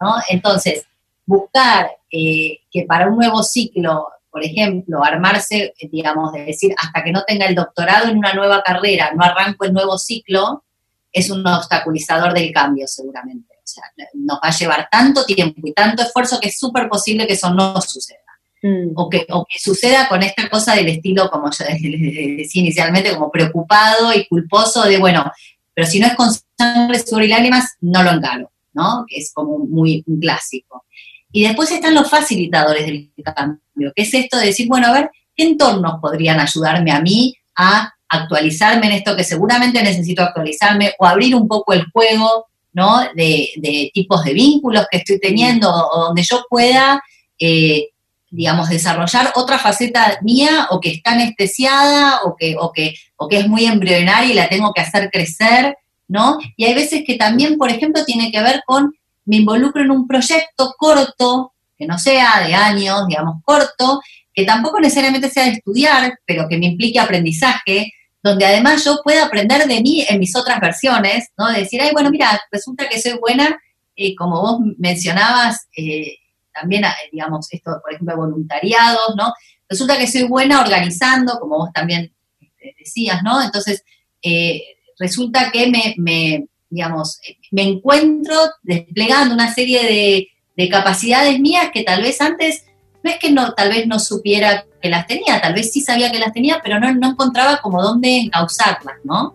[0.00, 0.16] ¿no?
[0.28, 0.84] Entonces,
[1.24, 7.04] buscar eh, que para un nuevo ciclo, por ejemplo, armarse, eh, digamos, de decir, hasta
[7.04, 10.64] que no tenga el doctorado en una nueva carrera, no arranco el nuevo ciclo,
[11.12, 13.54] es un obstaculizador del cambio seguramente.
[13.58, 13.84] O sea,
[14.14, 17.54] nos va a llevar tanto tiempo y tanto esfuerzo que es súper posible que eso
[17.54, 18.25] no suceda.
[18.66, 18.94] Mm.
[18.96, 19.24] O, que,
[19.60, 24.98] suceda con esta cosa del estilo, como yo decía inicialmente, como preocupado y culposo de,
[24.98, 25.30] bueno,
[25.72, 29.04] pero si no es con sangre, sudor y lágrimas, no lo encaro, ¿no?
[29.08, 30.84] Que es como muy un clásico.
[31.30, 35.10] Y después están los facilitadores del cambio, que es esto de decir, bueno, a ver,
[35.36, 41.06] ¿qué entornos podrían ayudarme a mí a actualizarme en esto que seguramente necesito actualizarme o
[41.06, 43.00] abrir un poco el juego, ¿no?
[43.14, 47.00] De, tipos de vínculos que estoy teniendo o donde yo pueda
[47.38, 47.90] eh,
[48.36, 53.38] digamos, desarrollar otra faceta mía o que está anestesiada o que, o que, o que
[53.38, 55.74] es muy embrionaria y la tengo que hacer crecer,
[56.06, 56.38] ¿no?
[56.54, 60.06] Y hay veces que también, por ejemplo, tiene que ver con, me involucro en un
[60.06, 64.02] proyecto corto, que no sea de años, digamos, corto,
[64.34, 67.90] que tampoco necesariamente sea de estudiar, pero que me implique aprendizaje,
[68.22, 71.48] donde además yo pueda aprender de mí en mis otras versiones, ¿no?
[71.48, 73.58] De decir, ay, bueno, mira, resulta que soy buena,
[73.96, 76.18] eh, como vos mencionabas, eh,
[76.58, 79.32] también, eh, digamos, esto, por ejemplo, voluntariados, ¿no?
[79.68, 83.42] Resulta que soy buena organizando, como vos también este, decías, ¿no?
[83.42, 83.84] Entonces,
[84.22, 84.62] eh,
[84.98, 92.02] resulta que me, digamos, me encuentro desplegando una serie de, de capacidades mías que tal
[92.02, 92.64] vez antes
[93.02, 96.10] no es que no, tal vez no supiera que las tenía, tal vez sí sabía
[96.10, 99.32] que las tenía, pero no, no encontraba como dónde encauzarlas, ¿no?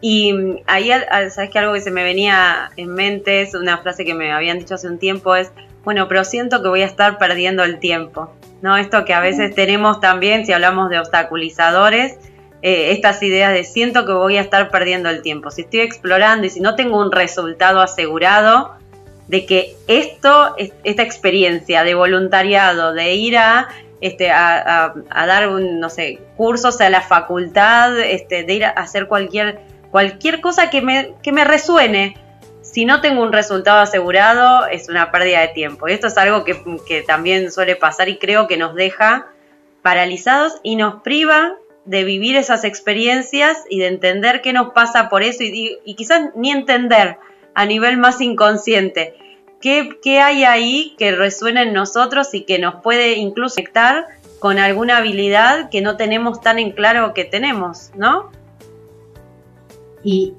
[0.00, 0.32] Y
[0.66, 0.90] ahí,
[1.30, 4.58] sabes que algo que se me venía en mente es una frase que me habían
[4.58, 5.50] dicho hace un tiempo es,
[5.86, 8.76] bueno, pero siento que voy a estar perdiendo el tiempo, ¿no?
[8.76, 12.18] Esto que a veces tenemos también, si hablamos de obstaculizadores,
[12.60, 15.52] eh, estas ideas de siento que voy a estar perdiendo el tiempo.
[15.52, 18.74] Si estoy explorando y si no tengo un resultado asegurado,
[19.28, 23.68] de que esto, esta experiencia de voluntariado, de ir a,
[24.00, 29.06] este, a, dar, un, no sé, cursos a la facultad, este, de ir a hacer
[29.06, 29.60] cualquier,
[29.92, 32.16] cualquier cosa que me, que me resuene,
[32.76, 35.88] si no tengo un resultado asegurado, es una pérdida de tiempo.
[35.88, 39.28] Y esto es algo que, también suele pasar y creo que nos deja
[39.80, 41.54] paralizados y nos priva
[41.86, 46.34] de vivir esas experiencias y de entender qué nos pasa por eso y, y quizás
[46.34, 47.16] ni entender,
[47.54, 49.14] a nivel más inconsciente.
[49.62, 54.04] ¿Qué, hay ahí que resuena en nosotros y que nos puede incluso conectar
[54.38, 58.30] con alguna habilidad que no tenemos tan en claro que tenemos, ¿no?
[60.08, 60.34] Y,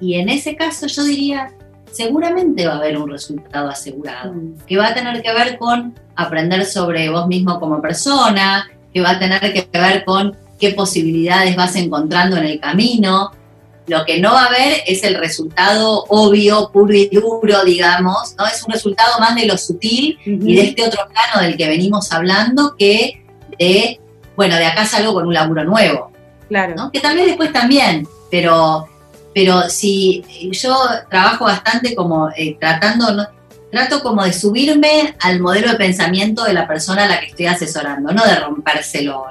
[0.00, 1.52] en ese caso yo diría,
[1.96, 4.66] seguramente va a haber un resultado asegurado, mm.
[4.66, 9.10] que va a tener que ver con aprender sobre vos mismo como persona, que va
[9.10, 13.32] a tener que ver con qué posibilidades vas encontrando en el camino,
[13.86, 18.46] lo que no va a haber es el resultado obvio, puro y duro, digamos, ¿no?
[18.46, 22.10] Es un resultado más de lo sutil y de este otro plano del que venimos
[22.12, 23.24] hablando que
[23.58, 24.00] de,
[24.34, 26.10] bueno, de acá salgo con un laburo nuevo.
[26.48, 26.74] Claro.
[26.76, 26.90] ¿no?
[26.90, 28.88] Que tal vez después también, pero,
[29.36, 30.74] pero si yo
[31.10, 33.28] trabajo bastante como eh, tratando,
[33.70, 37.44] trato como de subirme al modelo de pensamiento de la persona a la que estoy
[37.44, 39.26] asesorando, no de rompérselo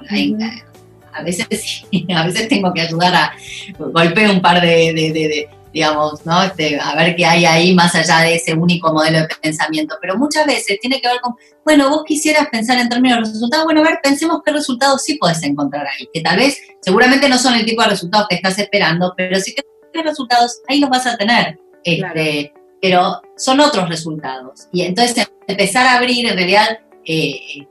[1.12, 1.48] a veces
[2.16, 3.34] a veces tengo que ayudar a
[3.80, 6.44] golpear un par de, digamos, ¿no?
[6.44, 9.96] Este, a ver qué hay ahí más allá de ese único modelo de pensamiento.
[10.00, 11.34] Pero muchas veces tiene que ver con,
[11.64, 15.16] bueno, vos quisieras pensar en términos de resultados, bueno, a ver, pensemos qué resultados sí
[15.16, 18.60] podés encontrar ahí, que tal vez, seguramente no son el tipo de resultados que estás
[18.60, 19.64] esperando, pero sí que
[19.96, 21.58] qué resultados ahí los vas a tener.
[21.84, 24.68] Este, Pero son otros resultados.
[24.72, 27.68] Y entonces empezar a abrir, en realidad, eh,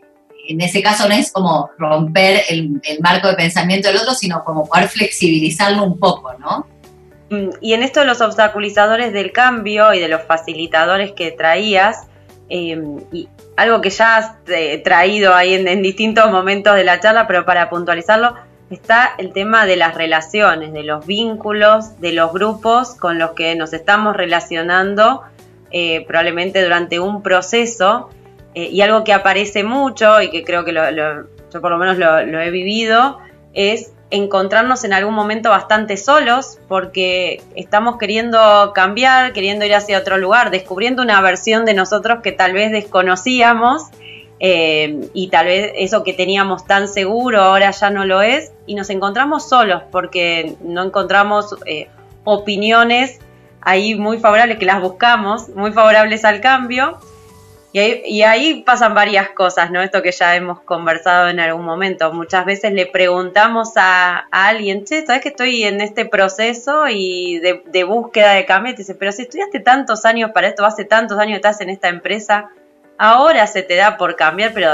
[0.49, 4.67] en ese caso no es como romper el, marco de pensamiento del otro, sino como
[4.67, 6.67] poder flexibilizarlo un poco, ¿no?
[7.31, 12.07] Mm, y en esto de los obstaculizadores del cambio y de los facilitadores que traías,
[12.49, 17.27] em, y algo que ya has eh, traído ahí en, distintos momentos de la charla,
[17.27, 18.35] pero para puntualizarlo,
[18.75, 23.55] está el tema de las relaciones, de los vínculos, de los grupos con los que
[23.55, 25.23] nos estamos relacionando
[25.71, 28.11] eh, probablemente durante un proceso
[28.55, 32.41] eh, y algo que aparece mucho y que creo que yo por lo menos lo,
[32.41, 33.19] he vivido
[33.55, 40.19] es encontrarnos en algún momento bastante solos porque estamos queriendo cambiar, queriendo ir hacia otro
[40.19, 43.91] lugar, descubriendo una versión de nosotros que tal vez desconocíamos
[44.41, 48.75] eh, y tal vez eso que teníamos tan seguro ahora ya no lo es y
[48.75, 51.89] nos encontramos solos porque no encontramos eh,
[52.25, 53.21] opiniones
[53.61, 56.99] ahí muy favorables que las buscamos, muy favorables al cambio
[57.75, 59.83] y ahí, pasan varias cosas, ¿no?
[59.83, 62.13] Esto que ya hemos conversado en algún momento.
[62.13, 67.85] Muchas veces le preguntamos a, alguien, che, ¿sabes que estoy en este proceso y de,
[67.85, 68.75] búsqueda de cambio?
[68.79, 71.89] Y pero si estudiaste tantos años para esto, hace tantos años que estás en esta
[71.89, 72.49] empresa,
[72.99, 74.71] ahora se te da por cambiar, pero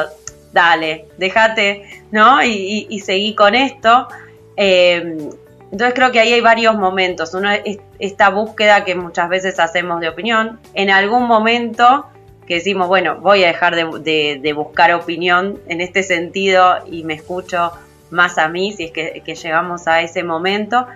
[0.52, 2.42] dale, déjate, ¿no?
[2.44, 4.08] Y, seguí con esto.
[4.56, 5.30] Eh,
[5.72, 7.32] entonces creo que ahí hay varios momentos.
[7.34, 10.58] Uno es esta búsqueda que muchas veces hacemos de opinión.
[10.74, 12.06] En algún momento
[12.46, 17.72] que decimos, bueno, voy a dejar de, buscar opinión en este sentido y me escucho
[18.10, 20.86] más a mí si es que, llegamos a ese momento.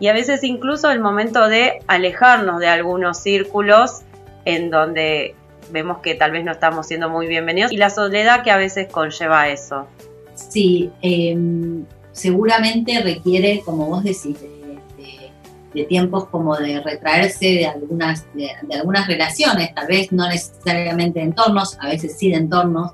[0.00, 4.00] Y a veces incluso el momento de alejarnos de algunos círculos
[4.46, 5.36] en donde
[5.72, 8.88] vemos que tal vez no estamos siendo muy bienvenidos y la soledad que a veces
[8.90, 9.86] conlleva eso.
[10.34, 14.36] Sí, em, seguramente requiere, como vos decís,
[15.74, 21.26] de tiempos como de retraerse de algunas, de, algunas relaciones, tal vez no necesariamente de
[21.26, 22.92] entornos, a veces sí de entornos,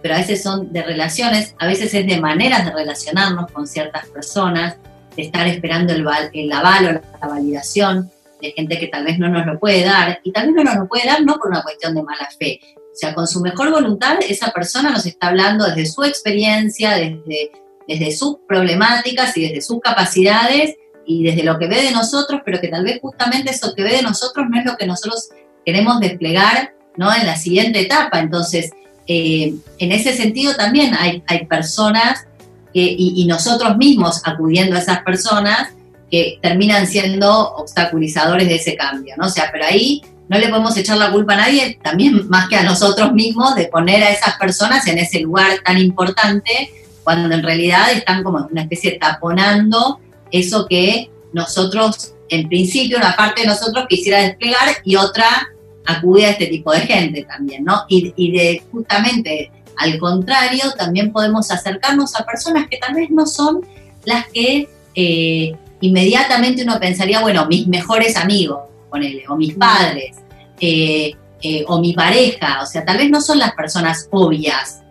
[0.00, 4.06] pero a veces son de relaciones, a veces es de maneras de relacionarnos con ciertas
[4.06, 4.76] personas,
[5.16, 8.10] de estar esperando el, el aval o la validación
[8.40, 10.88] de gente que tal vez no nos lo puede dar, y también no nos lo
[10.88, 14.18] puede dar no por una cuestión de mala fe, o sea, con su mejor voluntad
[14.28, 17.52] esa persona nos está hablando desde su experiencia, desde,
[17.86, 20.74] desde sus problemáticas y desde sus capacidades,
[21.06, 23.96] y desde lo que ve de nosotros, pero que tal vez justamente eso que ve
[23.96, 25.30] de nosotros no es lo que nosotros
[25.66, 27.12] queremos desplegar ¿no?
[27.12, 28.20] en la siguiente etapa.
[28.20, 28.70] Entonces,
[29.08, 32.26] eh, en ese sentido también hay, hay personas
[32.72, 35.74] que, y, nosotros mismos acudiendo a esas personas,
[36.10, 39.26] que terminan siendo obstaculizadores de ese cambio, ¿no?
[39.26, 42.56] O sea, pero ahí no le podemos echar la culpa a nadie, también más que
[42.56, 46.70] a nosotros mismos, de poner a esas personas en ese lugar tan importante,
[47.04, 50.00] cuando en realidad están como una especie taponando
[50.30, 55.48] eso que nosotros, en principio, una parte de nosotros quisiera desplegar y otra
[55.86, 57.84] acude a este tipo de gente también, ¿no?
[57.88, 59.50] Y, y de justamente
[59.80, 63.64] al contrario, también podemos acercarnos a personas que tal vez no son
[64.04, 68.60] las que eh, inmediatamente uno pensaría, bueno, mis mejores amigos,
[68.90, 70.16] ponele, o mis padres,
[70.60, 71.12] eh,
[71.42, 74.82] eh, o mi pareja, o sea, tal vez no son las personas obvias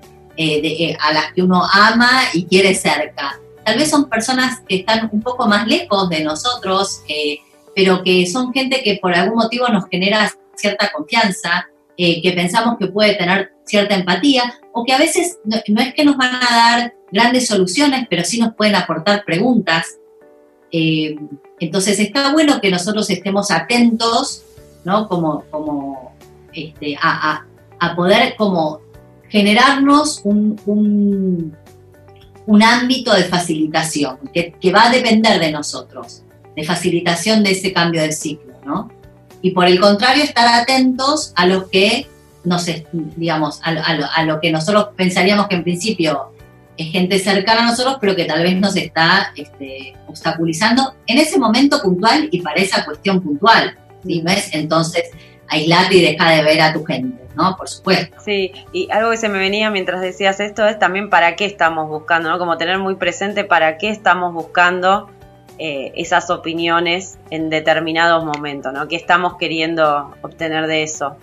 [1.02, 3.38] a las que uno ama y quiere cerca.
[3.66, 7.02] Tal vez son personas que están un poco más lejos de nosotros,
[7.76, 11.68] pero que son gente que por algún motivo nos genera cierta confianza,
[11.98, 16.18] que pensamos que puede tener cierta empatía, o que a veces no, es que nos
[16.18, 19.98] van a dar grandes soluciones, pero sí nos pueden aportar preguntas.
[20.72, 21.16] Eh,
[21.60, 24.44] entonces está bueno que nosotros estemos atentos,
[24.84, 25.08] ¿no?
[25.08, 26.14] Como, como
[26.54, 27.46] este, a,
[27.96, 28.82] poder como
[29.30, 31.56] generarnos un,
[32.46, 36.24] un, ámbito de facilitación, que, que, va a depender de nosotros,
[36.56, 38.92] de facilitación de ese cambio de ciclo, ¿no?
[39.42, 42.08] Y por el contrario, estar atentos a lo que
[42.44, 46.32] nos, digamos, a, lo que nosotros pensaríamos que en principio
[46.84, 51.38] es gente cercana a nosotros, pero que tal vez nos está este, obstaculizando en ese
[51.38, 53.78] momento puntual y para esa cuestión puntual.
[54.06, 54.22] ¿sí?
[54.24, 54.50] ¿Ves?
[54.54, 55.04] Entonces,
[55.48, 57.56] aislate y deja de ver a tu gente, ¿no?
[57.58, 58.16] Por supuesto.
[58.24, 61.90] Sí, y algo que se me venía mientras decías esto es también para qué estamos
[61.90, 62.40] buscando, ¿no?
[62.40, 65.10] Como tener muy presente para qué estamos buscando
[65.58, 68.88] eh, esas opiniones en determinados momentos, ¿no?
[68.88, 71.18] ¿Qué estamos queriendo obtener de eso?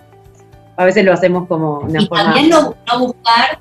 [0.76, 3.58] a veces lo hacemos como una y También no, buscar,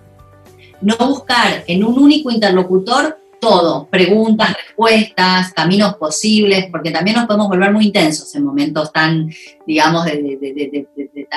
[0.82, 7.47] no buscar en un único interlocutor todo, preguntas, respuestas, caminos posibles, porque también nos podemos
[7.47, 9.30] volver muy intensos en momentos tan,
[9.67, 11.28] digamos, de, de,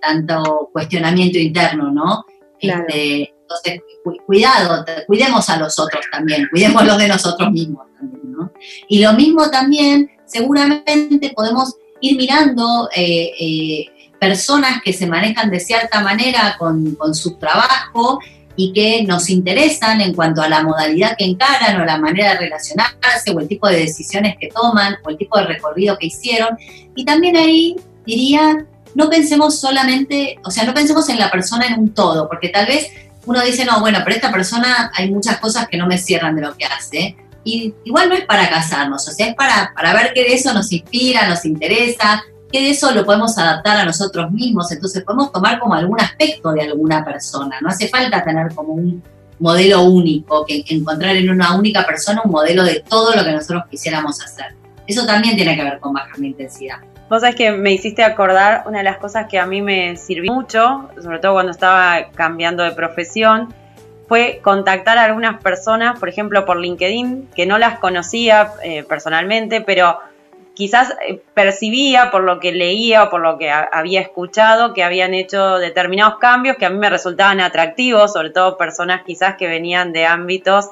[0.00, 2.24] tanto, cuestionamiento interno, ¿no?
[2.60, 3.80] Este, entonces,
[4.26, 8.52] cuidado, cuidemos a los otros también, cuidemos los de nosotros mismos también, ¿no?
[8.88, 13.86] Y lo mismo también, seguramente podemos ir mirando eh, eh,
[14.20, 18.20] personas que se manejan de cierta manera con, su trabajo
[18.62, 22.40] y que nos interesan en cuanto a la modalidad que encaran o la manera de
[22.40, 26.58] relacionarse o el tipo de decisiones que toman o el tipo de recorrido que hicieron.
[26.94, 31.78] Y también ahí diría, no pensemos solamente, o sea, no pensemos en la persona en
[31.78, 32.88] un todo, porque tal vez
[33.24, 36.42] uno dice, no, bueno, pero esta persona hay muchas cosas que no me cierran de
[36.42, 37.16] lo que hace.
[37.44, 40.52] Y igual no es para casarnos, o sea, es para, para ver qué de eso
[40.52, 45.32] nos inspira, nos interesa, que de eso lo podemos adaptar a nosotros mismos, entonces podemos
[45.32, 49.02] tomar como algún aspecto de alguna persona, no hace falta tener como un
[49.38, 53.64] modelo único, que encontrar en una única persona un modelo de todo lo que nosotros
[53.70, 54.54] quisiéramos hacer.
[54.86, 56.78] Eso también tiene que ver con bajar la intensidad.
[57.08, 60.32] Vos sabés que me hiciste acordar una de las cosas que a mí me sirvió
[60.32, 63.52] mucho, sobre todo cuando estaba cambiando de profesión,
[64.06, 69.60] fue contactar a algunas personas, por ejemplo por LinkedIn, que no las conocía eh, personalmente,
[69.60, 69.98] pero
[70.60, 75.14] quizás eh, percibía por lo que leía o por lo que había escuchado que habían
[75.14, 79.94] hecho determinados cambios que a mí me resultaban atractivos, sobre todo personas quizás que venían
[79.94, 80.68] de ámbitos,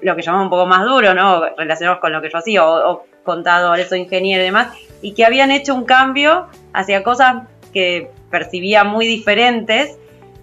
[0.00, 1.44] lo que llamamos un poco más duro, ¿no?
[1.54, 4.68] Relacionados con lo que yo hacía, o, contadores o ingenieros y demás,
[5.02, 7.42] y que habían hecho un cambio hacia cosas
[7.74, 9.98] que percibía muy diferentes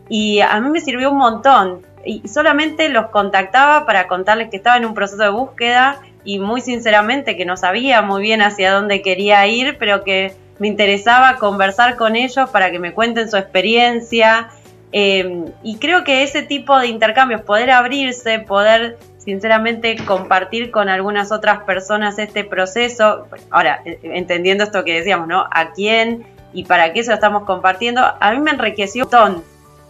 [0.07, 1.81] y a mí me sirvió un montón.
[2.05, 6.61] Y solamente los contactaba para contarles que estaba en un proceso de búsqueda y muy
[6.61, 11.95] sinceramente que no sabía muy bien hacia dónde quería ir, pero que me interesaba conversar
[11.97, 14.49] con ellos para que me cuenten su experiencia.
[14.91, 21.31] Em, y creo que ese tipo de intercambios, poder abrirse, poder sinceramente compartir con algunas
[21.31, 25.45] otras personas este proceso, ahora, e, entendiendo esto que decíamos, ¿no?
[25.51, 28.01] ¿A quién y para qué eso estamos compartiendo?
[28.19, 29.43] A mí me enriqueció un montón,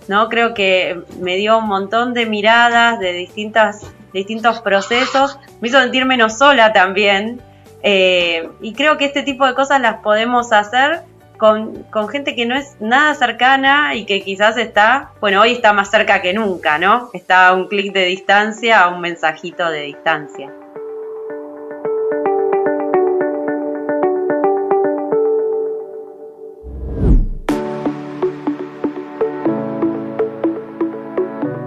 [0.07, 0.29] ¿no?
[0.29, 6.05] Creo que me dio un montón de miradas de distintas distintos procesos, me hizo sentir
[6.05, 7.41] menos sola también.
[7.81, 11.01] Eh, y creo que este tipo de cosas las podemos hacer
[11.37, 15.91] con, gente que no es nada cercana y que quizás está, bueno, hoy está más
[15.91, 17.09] cerca que nunca, ¿no?
[17.13, 20.53] Está a un clic de distancia, a un mensajito de distancia.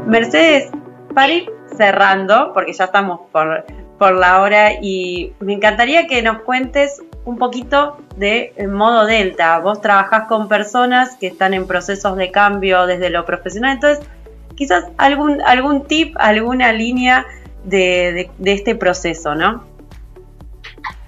[0.07, 0.71] Mercedes,
[1.15, 1.35] para
[1.77, 3.65] cerrando, porque ya estamos por,
[3.99, 9.59] por la hora, y me encantaría que nos cuentes un poquito de modo Delta.
[9.59, 14.07] Vos trabajás con personas que están en procesos de cambio desde lo profesional, entonces
[14.55, 17.27] quizás algún, algún tip, alguna línea
[17.65, 19.65] de, de, este proceso, ¿no?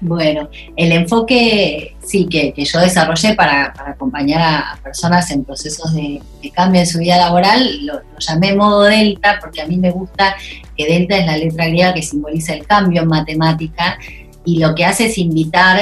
[0.01, 6.21] Bueno, el enfoque sí que, yo desarrollé para, acompañar a, personas en procesos de,
[6.55, 10.37] cambio en su vida laboral, lo, llamé modo delta porque a mí me gusta
[10.77, 13.99] que delta es la letra griega que simboliza el cambio en matemática
[14.45, 15.79] y lo que hace es invitar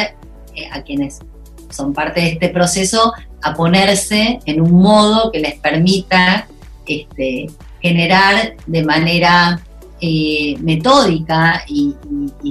[0.54, 1.20] eh, a quienes
[1.70, 6.48] son parte de este proceso a ponerse en un modo que les permita
[6.86, 7.46] este,
[7.80, 9.60] generar de manera
[10.00, 11.94] eh, metódica y,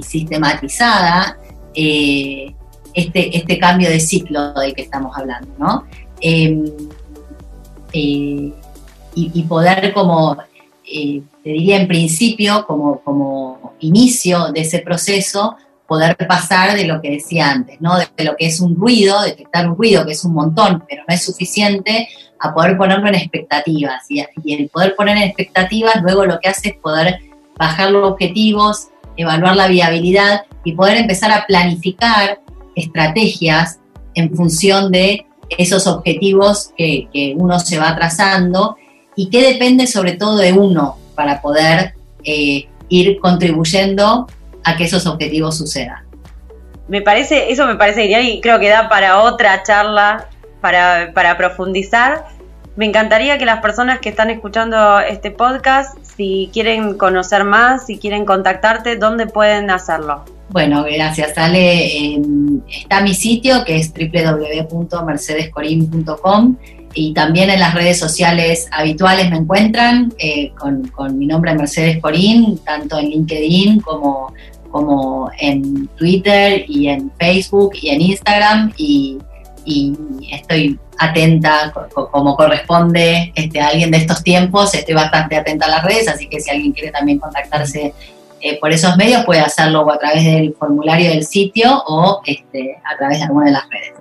[0.02, 1.38] sistematizada
[1.72, 2.52] eh,
[2.92, 5.84] este, este, cambio de ciclo del que estamos hablando, ¿no?
[6.20, 6.64] Em,
[7.92, 8.52] eh,
[9.14, 10.36] y, poder como,
[10.84, 17.12] te diría en principio, como, como inicio de ese proceso, poder pasar de lo que
[17.12, 17.96] decía antes, ¿no?
[17.96, 21.14] De lo que es un ruido, detectar un ruido que es un montón, pero no
[21.14, 22.08] es suficiente,
[22.40, 24.04] a poder ponerlo en expectativas.
[24.10, 27.20] Y, y el poder poner en expectativas luego lo que hace es poder
[27.58, 32.40] bajar los objetivos, evaluar la viabilidad y poder empezar a planificar
[32.74, 33.80] estrategias
[34.14, 38.76] en función de esos objetivos que, uno se va trazando
[39.14, 41.94] y que depende sobre todo de uno para poder
[42.24, 44.26] eh, ir contribuyendo
[44.64, 46.04] a que esos objetivos sucedan.
[46.88, 50.28] Me parece, eso me parece genial y creo que da para otra charla
[50.60, 52.26] para, para profundizar.
[52.76, 57.98] Me encantaría que las personas que están escuchando este podcast si quieren conocer más, si
[57.98, 60.24] quieren contactarte, ¿dónde pueden hacerlo?
[60.50, 62.20] Bueno, gracias, Ale.
[62.68, 66.56] está mi sitio que es www.mercedescorim.com
[66.94, 72.58] y también en las redes sociales habituales me encuentran eh, con, mi nombre Mercedes Corín,
[72.64, 74.32] tanto en LinkedIn como,
[74.70, 79.18] como en Twitter y en Facebook y en Instagram y
[79.66, 79.94] y
[80.32, 85.84] estoy atenta como corresponde este, a alguien de estos tiempos, estoy bastante atenta a las
[85.84, 87.92] redes, así que si alguien quiere también contactarse
[88.40, 92.78] eh, por esos medios puede hacerlo o a través del formulario del sitio o este,
[92.84, 93.92] a través de alguna de las redes.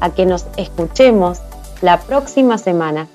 [0.00, 1.40] a que nos escuchemos
[1.82, 3.08] la próxima semana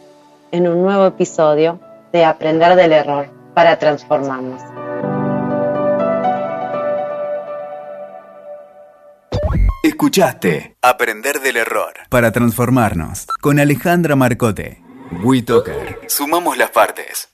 [0.54, 1.80] en un nuevo episodio
[2.14, 4.62] de Aprender del Error para Transformarnos.
[9.82, 14.84] Escuchaste Aprender del Error para Transformarnos con Alejandra Marcote.
[15.24, 16.02] WeToker.
[16.08, 17.33] Sumamos las partes.